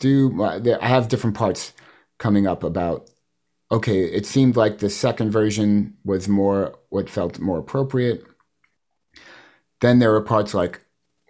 [0.00, 1.72] do I have different parts
[2.18, 3.08] coming up about,
[3.70, 8.24] okay, it seemed like the second version was more what felt more appropriate
[9.80, 10.80] then there are parts like,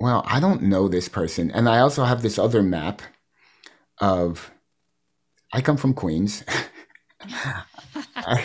[0.00, 1.50] well, I don't know this person.
[1.50, 3.02] And I also have this other map
[3.98, 4.50] of,
[5.52, 6.44] I come from Queens.
[8.16, 8.44] I,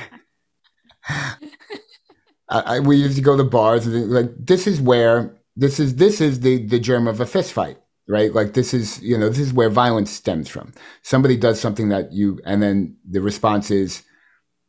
[2.49, 6.22] I, we used to go to bars and like this is where this is this
[6.22, 7.77] is the the germ of a fist fight
[8.07, 11.90] right like this is you know this is where violence stems from somebody does something
[11.90, 14.03] that you and then the response is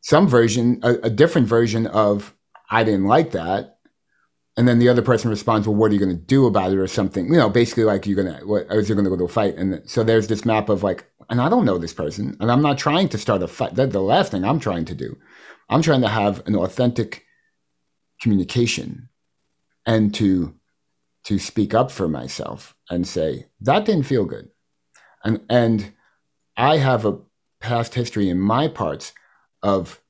[0.00, 2.34] some version a, a different version of
[2.70, 3.76] i didn't like that
[4.56, 6.78] and then the other person responds, "Well, what are you going to do about it?"
[6.78, 7.26] or something.
[7.26, 9.56] You know, basically like you're gonna, what, is you going to go to a fight?
[9.56, 12.62] And so there's this map of like, and I don't know this person, and I'm
[12.62, 13.74] not trying to start a fight.
[13.74, 15.18] That's the last thing I'm trying to do.
[15.68, 17.24] I'm trying to have an authentic
[18.20, 19.10] communication,
[19.84, 20.54] and to
[21.26, 24.48] to speak up for myself and say that didn't feel good,
[25.24, 25.92] and and
[26.56, 27.18] I have a
[27.60, 29.12] past history in my parts
[29.62, 30.00] of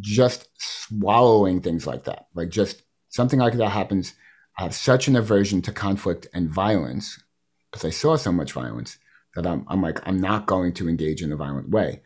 [0.00, 4.14] just swallowing things like that, like just something like that happens,
[4.58, 7.22] I have such an aversion to conflict and violence
[7.70, 8.98] because I saw so much violence
[9.34, 12.02] that I'm, I'm like, I'm not going to engage in a violent way.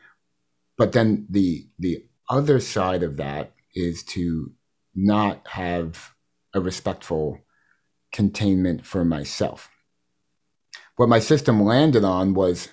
[0.77, 4.53] But then the the other side of that is to
[4.95, 6.15] not have
[6.55, 7.41] a respectful
[8.13, 9.71] containment for myself.
[10.97, 12.69] What my system landed on was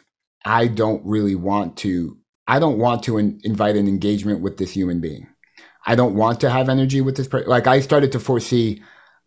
[0.45, 2.17] I don't really want to
[2.47, 5.27] I don't want to in, invite an engagement with this human being.
[5.85, 7.47] I don't want to have energy with this person.
[7.47, 8.81] Like I started to foresee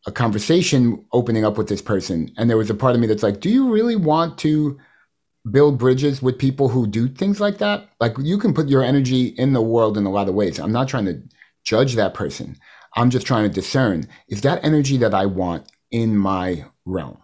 [0.06, 2.32] a conversation opening up with this person.
[2.36, 4.78] And there was a part of me that's like, do you really want to
[5.50, 7.88] build bridges with people who do things like that?
[8.00, 10.58] Like you can put your energy in the world in a lot of ways.
[10.58, 11.22] I'm not trying to
[11.64, 12.56] judge that person.
[12.94, 17.18] I'm just trying to discern is that energy that I want in my realm?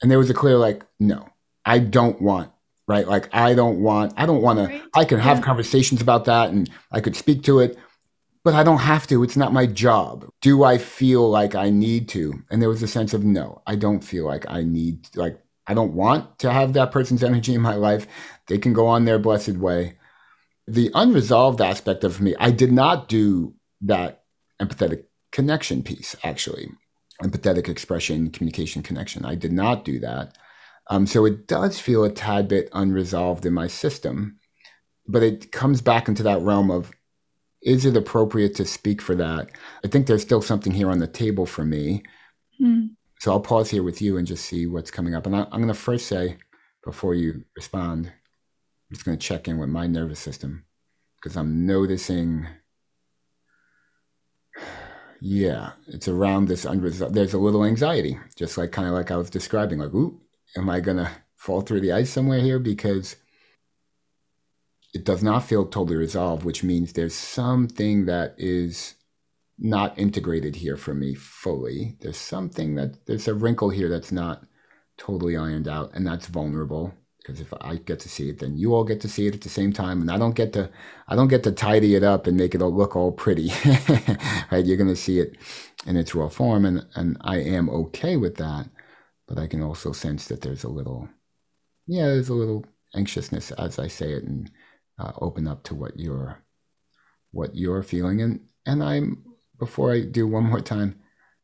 [0.00, 1.28] And there was a clear, like, no,
[1.66, 2.50] I don't want
[2.86, 3.06] right?
[3.06, 4.82] Like I don't want, I don't want right.
[4.82, 5.44] to, I can have yeah.
[5.44, 7.78] conversations about that and I could speak to it,
[8.44, 9.22] but I don't have to.
[9.22, 10.28] It's not my job.
[10.42, 12.34] Do I feel like I need to?
[12.50, 15.72] And there was a sense of no, I don't feel like I need, like, I
[15.72, 18.06] don't want to have that person's energy in my life.
[18.48, 19.96] They can go on their blessed way.
[20.66, 24.24] The unresolved aspect of me, I did not do that
[24.60, 26.70] empathetic connection piece, actually.
[27.22, 29.24] Empathetic expression, communication connection.
[29.24, 30.36] I did not do that.
[30.90, 34.38] Um, so it does feel a tad bit unresolved in my system,
[35.06, 36.92] but it comes back into that realm of
[37.62, 39.48] is it appropriate to speak for that?
[39.84, 42.02] I think there's still something here on the table for me.
[42.60, 42.90] Mm.
[43.20, 45.24] So I'll pause here with you and just see what's coming up.
[45.24, 46.36] And I, am going to first say,
[46.84, 50.66] before you respond, I'm just going to check in with my nervous system
[51.16, 52.46] because I'm noticing.
[55.26, 57.14] Yeah, it's around this unresolved.
[57.14, 59.78] There's a little anxiety, just like kind of like I was describing.
[59.78, 60.20] Like, ooh,
[60.54, 62.58] am I to fall through the ice somewhere here?
[62.58, 63.16] Because
[64.92, 68.96] it does not feel totally resolved, which means there's something that is
[69.58, 71.96] not integrated here for me fully.
[72.02, 74.44] There's something that there's a wrinkle here that's not
[74.98, 76.92] totally ironed out, and that's vulnerable.
[77.24, 79.40] Because if I get to see it, then you all get to see it at
[79.40, 80.70] the same time, and I don't get to,
[81.08, 83.50] I don't get to tidy it up and make it all look all pretty.
[84.52, 84.64] right?
[84.64, 85.36] You're gonna see it
[85.86, 88.68] in its raw form, and and I am okay with that.
[89.26, 91.08] But I can also sense that there's a little,
[91.86, 94.50] yeah, there's a little anxiousness as I say it, and
[94.98, 96.44] uh, open up to what you're
[97.32, 99.24] what you're feeling and and i'm
[99.58, 101.00] before i do one more time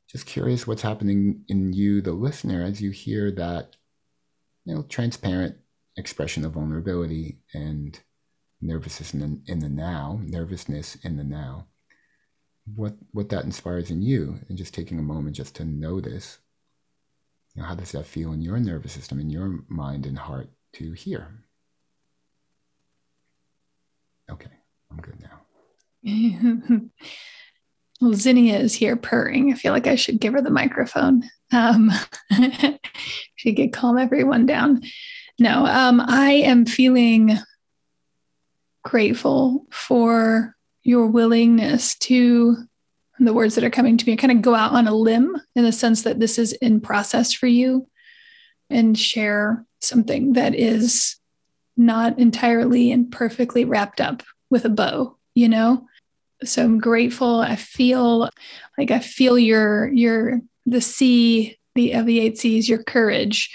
[0.08, 3.76] just curious what's happening in you the listener as you hear that
[4.64, 5.56] you know transparent
[5.96, 8.00] expression of vulnerability and
[8.60, 11.66] nervousness in the, in the now nervousness in the now
[12.74, 16.38] what what that inspires in you and just taking a moment just to notice
[17.54, 20.50] you know how does that feel in your nervous system in your mind and heart
[20.72, 21.42] to hear
[24.30, 24.50] Okay,
[24.90, 25.40] I'm good now.
[28.00, 29.52] well, Zinnia is here purring.
[29.52, 31.24] I feel like I should give her the microphone.
[31.52, 31.90] Um,
[33.36, 34.82] should get calm everyone down.
[35.40, 37.38] No, um, I am feeling
[38.84, 42.56] grateful for your willingness to
[43.18, 45.64] the words that are coming to me kind of go out on a limb in
[45.64, 47.86] the sense that this is in process for you
[48.68, 51.16] and share something that is
[51.76, 55.86] not entirely and perfectly wrapped up with a bow, you know?
[56.44, 57.40] So I'm grateful.
[57.40, 58.30] I feel
[58.78, 63.54] like I feel your your the C, the of the eight C's, your courage.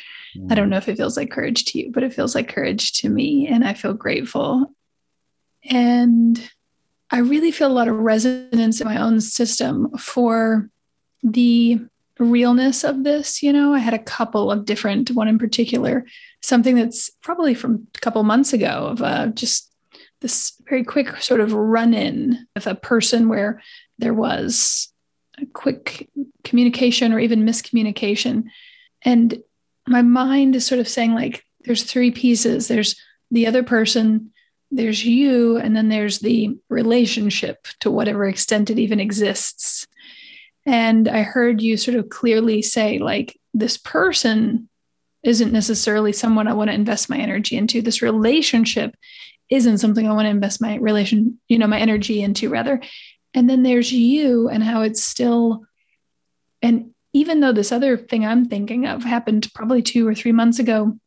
[0.50, 0.72] I don't mm.
[0.72, 3.48] know if it feels like courage to you, but it feels like courage to me,
[3.48, 4.72] and I feel grateful.
[5.70, 6.50] And
[7.12, 10.70] I really feel a lot of resonance in my own system for
[11.24, 11.80] the
[12.20, 13.44] realness of this.
[13.44, 16.06] You know, I had a couple of different, one in particular,
[16.42, 19.72] something that's probably from a couple months ago of uh, just
[20.22, 23.62] this very quick sort of run in with a person where
[23.98, 24.92] there was
[25.40, 26.10] a quick
[26.44, 28.46] communication or even miscommunication.
[29.04, 29.44] And
[29.88, 32.96] my mind is sort of saying, like, there's three pieces there's
[33.32, 34.32] the other person,
[34.72, 39.88] there's you, and then there's the relationship to whatever extent it even exists.
[40.66, 44.70] And I heard you sort of clearly say, like, this person
[45.24, 47.82] isn't necessarily someone I want to invest my energy into.
[47.82, 48.96] This relationship
[49.50, 52.82] isn't something I want to invest my relation, you know, my energy into rather.
[53.34, 55.66] And then there's you and how it's still,
[56.62, 60.60] and even though this other thing I'm thinking of happened probably two or three months
[60.60, 61.00] ago,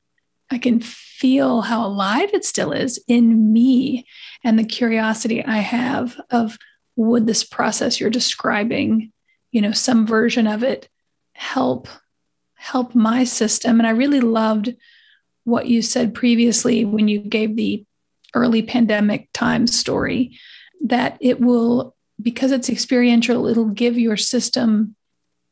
[0.51, 4.07] I can feel how alive it still is in me
[4.43, 6.57] and the curiosity I have of
[6.97, 9.13] would this process you're describing,
[9.53, 10.89] you know, some version of it
[11.35, 11.89] help
[12.55, 13.79] help my system.
[13.79, 14.75] And I really loved
[15.45, 17.85] what you said previously when you gave the
[18.33, 20.39] early pandemic time story
[20.85, 24.97] that it will because it's experiential it'll give your system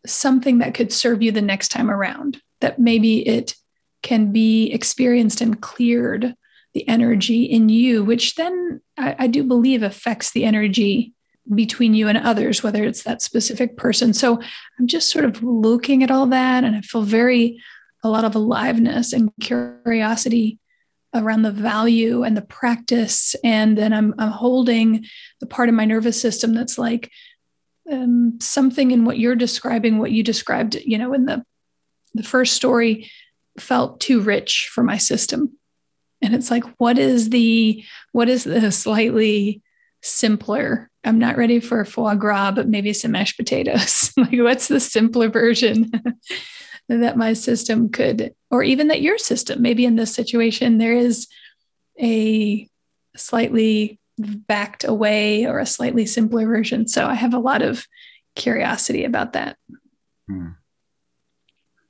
[0.06, 3.54] something that could serve you the next time around that maybe it
[4.02, 6.34] can be experienced and cleared
[6.74, 11.12] the energy in you which then I, I do believe affects the energy
[11.54, 14.12] between you and others whether it's that specific person.
[14.12, 14.40] So
[14.78, 17.60] i'm just sort of looking at all that and i feel very
[18.02, 20.58] a lot of aliveness and curiosity
[21.14, 23.34] around the value and the practice.
[23.42, 25.06] And then i'm, I'm holding
[25.40, 27.10] the part of my nervous system that's like
[27.90, 31.44] um, something in what you're describing what you described you know in the
[32.16, 33.10] the first story
[33.58, 35.56] felt too rich for my system.
[36.22, 39.62] And it's like what is the what is the slightly
[40.02, 40.90] simpler?
[41.04, 44.12] I'm not ready for foie gras but maybe some mashed potatoes.
[44.16, 45.90] Like what's the simpler version
[46.88, 51.28] that my system could, or even that your system, maybe in this situation, there is
[52.00, 52.68] a
[53.16, 56.88] slightly backed away or a slightly simpler version.
[56.88, 57.86] So I have a lot of
[58.34, 59.56] curiosity about that.
[60.28, 60.50] Hmm.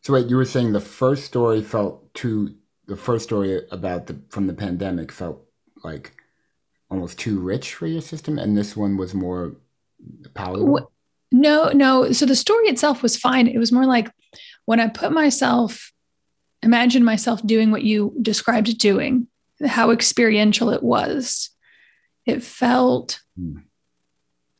[0.03, 2.55] So wait, you were saying the first story felt too
[2.87, 5.45] the first story about the from the pandemic felt
[5.83, 6.13] like
[6.91, 9.57] almost too rich for your system and this one was more
[10.35, 10.93] palatable?
[11.33, 12.13] No, no.
[12.13, 13.49] So the story itself was fine.
[13.49, 14.11] It was more like
[14.65, 15.93] when I put myself,
[16.63, 19.27] imagine myself doing what you described doing,
[19.67, 21.51] how experiential it was.
[22.27, 23.63] It felt, mm.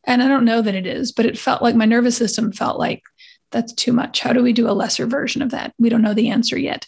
[0.05, 2.79] and I don't know that it is, but it felt like my nervous system felt
[2.79, 3.03] like
[3.51, 4.21] that's too much.
[4.21, 5.75] How do we do a lesser version of that?
[5.79, 6.87] We don't know the answer yet.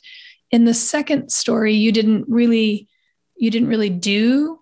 [0.51, 2.89] In the second story, you didn't really,
[3.37, 4.61] you didn't really do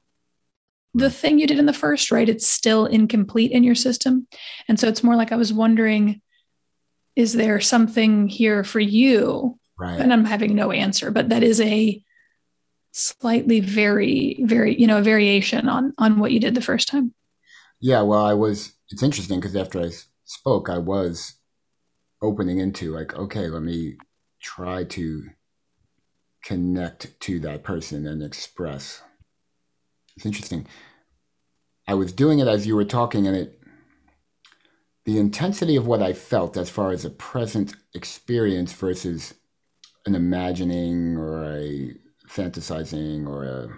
[0.94, 2.28] the thing you did in the first, right?
[2.28, 4.26] It's still incomplete in your system.
[4.68, 6.22] And so it's more like I was wondering
[7.16, 9.59] is there something here for you?
[9.78, 9.98] Right.
[9.98, 12.02] And I'm having no answer, but that is a
[12.97, 17.14] slightly very, very, you know, a variation on on what you did the first time.
[17.81, 18.73] Yeah, well, I was.
[18.90, 19.90] It's interesting because after I
[20.24, 21.35] spoke, I was
[22.23, 23.97] opening into like, okay, let me
[24.40, 25.24] try to
[26.43, 29.02] connect to that person and express.
[30.16, 30.66] It's interesting.
[31.86, 33.60] I was doing it as you were talking, and it
[35.05, 39.35] the intensity of what I felt as far as a present experience versus
[40.06, 41.94] an imagining or a
[42.37, 43.69] fantasizing or a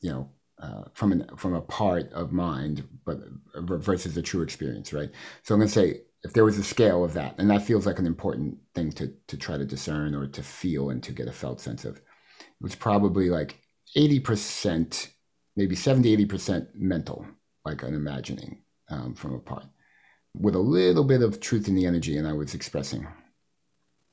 [0.00, 0.30] you know
[0.60, 3.20] uh, from an from a part of mind, but
[3.56, 5.10] versus a true experience, right?
[5.42, 7.86] So I'm going to say if there was a scale of that, and that feels
[7.86, 11.28] like an important thing to to try to discern or to feel and to get
[11.28, 12.02] a felt sense of, it
[12.60, 13.58] was probably like
[13.96, 15.08] eighty percent,
[15.56, 17.26] maybe 70, 80 percent mental,
[17.64, 19.64] like an imagining um, from a part
[20.34, 23.06] with a little bit of truth in the energy and I was expressing.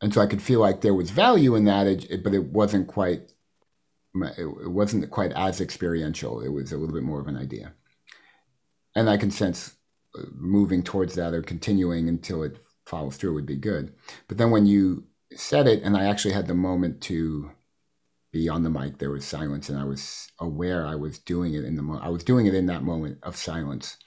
[0.01, 3.31] And so I could feel like there was value in that, but it wasn't quite
[4.23, 6.41] it wasn't quite as experiential.
[6.41, 7.73] It was a little bit more of an idea.
[8.95, 9.75] And I can sense
[10.17, 13.93] uh, moving towards that or continuing until it follows through would be good.
[14.27, 17.51] But then when you said it and I actually had the moment to
[18.31, 21.65] be on the mic, there was silence and I was aware I was doing it
[21.65, 23.97] in the mo- I was doing it in that moment of silence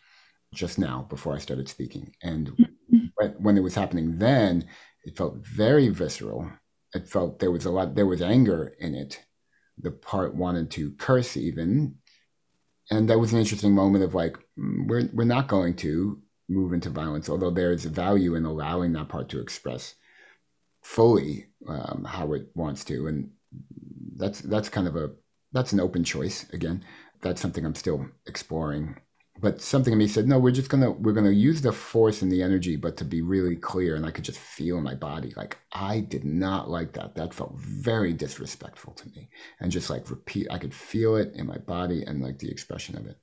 [0.55, 2.15] just now before I started speaking.
[2.23, 3.27] And mm-hmm.
[3.43, 4.67] when it was happening then,
[5.05, 6.51] it felt very visceral.
[6.95, 9.21] It felt there was a lot, there was anger in it.
[9.83, 11.97] The part wanted to curse even.
[12.91, 16.73] And that was an interesting moment of like, mm, we're, we're not going to move
[16.73, 19.95] into violence, although there's value in allowing that part to express.
[20.83, 23.31] fully um, how it wants to, and
[24.17, 25.11] that's that's kind of a
[25.53, 26.85] that's an open choice again.
[27.23, 28.97] That's something I'm still exploring.
[29.41, 32.31] But something in me said, no, we're just gonna we're gonna use the force and
[32.31, 35.33] the energy, but to be really clear, and I could just feel my body.
[35.37, 37.15] Like I did not like that.
[37.15, 39.31] That felt very disrespectful to me.
[39.61, 42.97] And just like repeat, I could feel it in my body and like the expression
[42.97, 43.19] of it.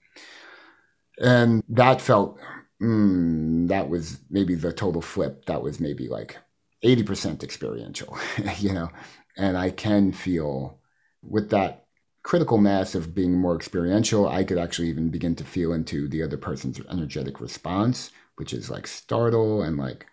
[1.20, 2.40] And that felt
[2.82, 5.46] mm, that was maybe the total flip.
[5.46, 6.38] That was maybe like
[6.84, 8.18] 80% experiential,
[8.60, 8.90] you know,
[9.38, 10.80] and I can feel
[11.24, 11.87] with that
[12.28, 16.22] critical mass of being more experiential, I could actually even begin to feel into the
[16.22, 20.06] other person's energetic response, which is like startle and like,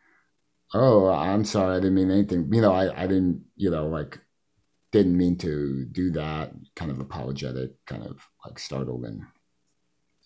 [0.74, 2.54] oh, I'm sorry, I didn't mean anything.
[2.54, 4.20] You know, I, I didn't, you know, like
[4.92, 9.22] didn't mean to do that, kind of apologetic, kind of like startled and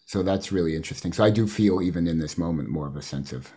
[0.05, 1.15] so that's really interesting.
[1.15, 3.55] So I do feel even in this moment more of a sense of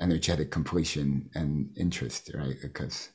[0.00, 2.56] energetic completion and interest, right?
[2.62, 3.10] Because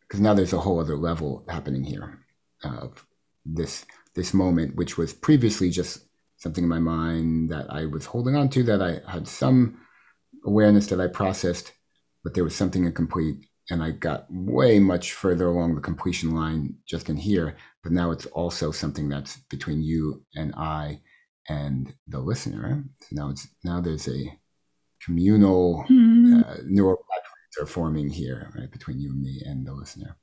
[0.00, 2.18] because now there's a whole other level happening here
[2.64, 3.06] uh, of
[3.54, 6.06] this this moment, which was previously just
[6.38, 9.78] something in my mind that I was holding on to, that I had some
[10.44, 11.72] awareness that I processed,
[12.24, 16.76] but there was something incomplete, and I got way much further along the completion line
[16.86, 17.56] just in here.
[17.82, 21.00] But now it's also something that's between you and I
[21.48, 22.84] and the listener.
[23.02, 24.38] So now it's now there's a
[25.04, 26.40] communal mm-hmm.
[26.40, 30.16] uh, neural pathways are forming here, right, between you and me and the listener,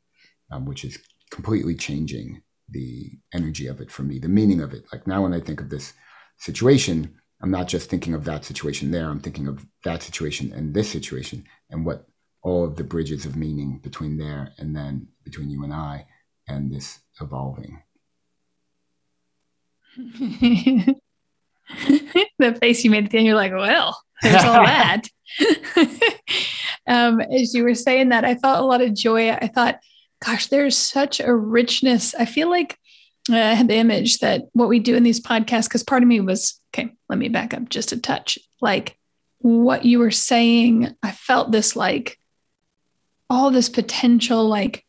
[0.52, 0.98] um, which is
[1.32, 2.42] completely changing
[2.74, 4.86] the energy of it for me, the meaning of it.
[4.92, 5.94] Like now, when I think of this
[6.38, 9.10] situation, I'm not just thinking of that situation there.
[9.10, 12.08] I'm thinking of that situation and this situation, and what
[12.42, 16.06] all of the bridges of meaning between there and then between you and I,
[16.48, 17.82] and this evolving.
[19.98, 20.96] the
[22.60, 25.04] face you made at the end, you're like, well, there's all that.
[26.88, 29.32] um, as you were saying that, I felt a lot of joy.
[29.32, 29.80] I thought,
[30.24, 32.16] gosh, there's such a richness.
[32.16, 32.78] I feel like
[33.30, 36.10] uh, I had the image that what we do in these podcasts, because part of
[36.10, 38.38] me was, okay, let me back up just a touch.
[38.62, 38.98] Like
[39.40, 42.20] what you were saying, I felt this like
[43.30, 44.86] all this potential, like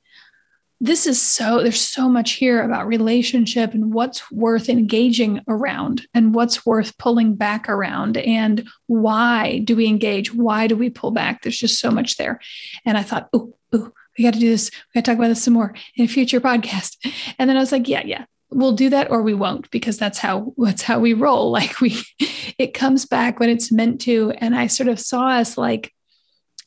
[0.80, 6.34] this is so there's so much here about relationship and what's worth engaging around and
[6.34, 11.40] what's worth pulling back around and why do we engage why do we pull back
[11.40, 12.40] there's just so much there
[12.84, 15.28] and i thought oh oh we got to do this we got to talk about
[15.28, 16.96] this some more in a future podcast
[17.38, 20.18] and then i was like yeah yeah we'll do that or we won't because that's
[20.18, 22.00] how that's how we roll like we
[22.58, 25.92] it comes back when it's meant to and i sort of saw us like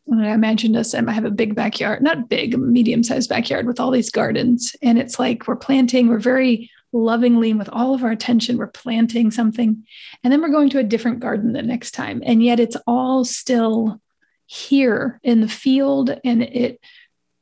[0.09, 3.91] I imagined us, I have a big backyard, not big, medium sized backyard with all
[3.91, 4.75] these gardens.
[4.81, 9.31] And it's like we're planting, we're very lovingly with all of our attention, we're planting
[9.31, 9.85] something.
[10.23, 12.21] And then we're going to a different garden the next time.
[12.25, 14.01] And yet it's all still
[14.45, 16.79] here in the field and it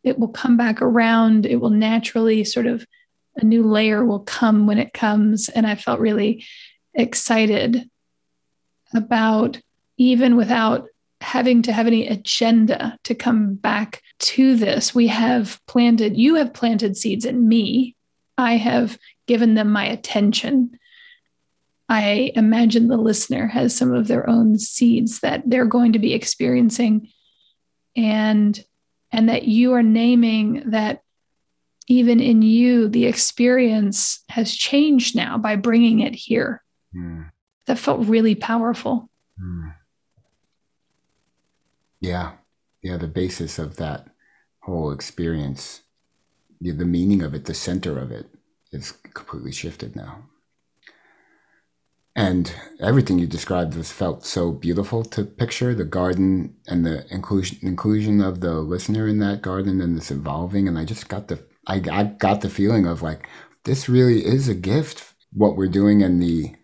[0.06, 1.46] it will come back around.
[1.46, 2.86] It will naturally sort of
[3.36, 5.50] a new layer will come when it comes.
[5.50, 6.46] And I felt really
[6.94, 7.90] excited
[8.94, 9.60] about
[9.98, 10.88] even without
[11.22, 14.94] having to have any agenda to come back to this.
[14.94, 17.96] We have planted, you have planted seeds in me.
[18.38, 20.78] I have given them my attention.
[21.90, 26.14] I imagine the listener has some of their own seeds that they're going to be
[26.14, 27.10] experiencing
[27.96, 28.64] and
[29.16, 31.02] and that you are naming that
[31.88, 36.62] even in you the experience has changed now by bringing it here.
[36.94, 37.32] Mm.
[37.66, 39.10] That felt really powerful.
[39.42, 39.74] Mm.
[42.02, 42.34] Yeah.
[42.84, 42.98] Yeah.
[42.98, 44.10] The basis of that
[44.60, 45.84] whole experience,
[46.60, 48.28] the, the meaning of it, the center of it
[48.74, 50.26] is completely shifted now.
[52.16, 57.60] And everything you described was felt so beautiful to picture the garden and the inclusion
[57.62, 60.68] inclusion of the listener in that garden and this evolving.
[60.68, 63.28] And I just got the I, I got the feeling of like
[63.66, 66.56] this really is a gift what we're doing and the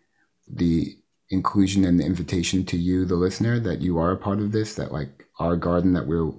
[0.48, 0.98] the
[1.30, 4.76] inclusion and the invitation to you the listener that you are a part of this
[4.76, 6.32] that like our garden that we're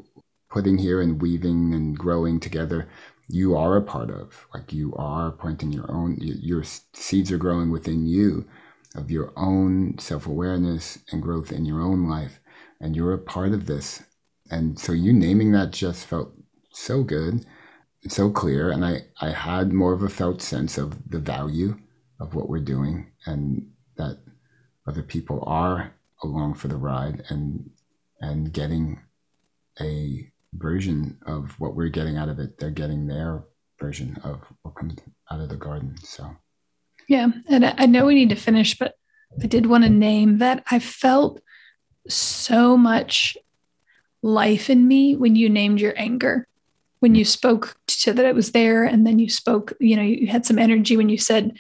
[0.51, 2.89] putting here and weaving and growing together
[3.29, 6.63] you are a part of like you are planting your own your
[6.93, 8.47] seeds are growing within you
[8.95, 12.41] of your own self-awareness and growth in your own life
[12.81, 14.03] and you're a part of this
[14.51, 16.33] and so you naming that just felt
[16.73, 17.45] so good
[18.03, 21.79] and so clear and i i had more of a felt sense of the value
[22.21, 24.19] of what we're doing and that
[24.87, 27.71] other people are along for the ride and
[28.21, 29.01] and getting
[29.81, 32.59] a version of what we're getting out of it.
[32.59, 33.45] They're getting their
[33.81, 34.99] version of what comes
[35.31, 35.97] out of the garden.
[36.03, 36.37] So,
[37.09, 37.29] yeah.
[37.49, 38.95] And I know we need to finish, but
[39.43, 41.41] I did want to name that I felt
[42.09, 43.37] so much
[44.23, 46.47] life in me when you named your anger.
[47.01, 50.29] when you spoke to that it was there and then you spoke you know you
[50.29, 51.59] had some energy when you said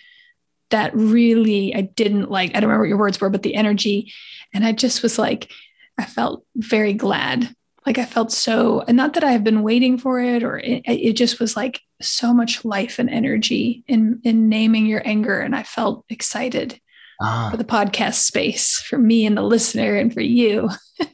[0.70, 4.12] that really i didn't like i don't remember what your words were but the energy
[4.54, 5.50] and i just was like
[5.98, 7.52] i felt very glad
[7.86, 10.82] like i felt so and not that i have been waiting for it or it,
[10.86, 15.54] it just was like so much life and energy in in naming your anger and
[15.54, 16.80] i felt excited
[17.20, 17.48] ah.
[17.50, 20.68] for the podcast space for me and the listener and for you.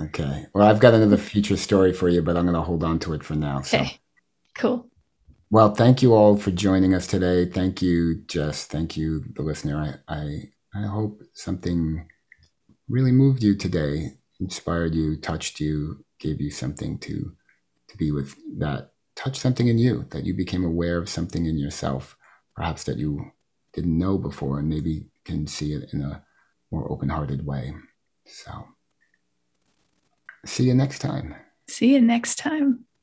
[0.00, 0.46] Okay.
[0.54, 3.14] Well i've got another future story for you but i'm going to hold on to
[3.14, 3.86] it for now okay.
[3.86, 3.90] So.
[4.56, 4.90] cool.
[5.50, 7.46] Well thank you all for joining us today.
[7.46, 8.66] Thank you jess.
[8.66, 10.00] Thank you the listener.
[10.08, 10.42] I i,
[10.72, 12.06] I hope something
[12.88, 17.32] really moved you today inspired you, touched you, gave you something to
[17.88, 21.58] to be with that touched something in you that you became aware of something in
[21.58, 22.16] yourself,
[22.54, 23.32] perhaps that you
[23.72, 26.22] didn't know before, and maybe can see it in a
[26.70, 27.74] more open-hearted way.
[28.26, 28.68] So,
[30.44, 31.34] see you next time.
[31.68, 32.84] See you next time.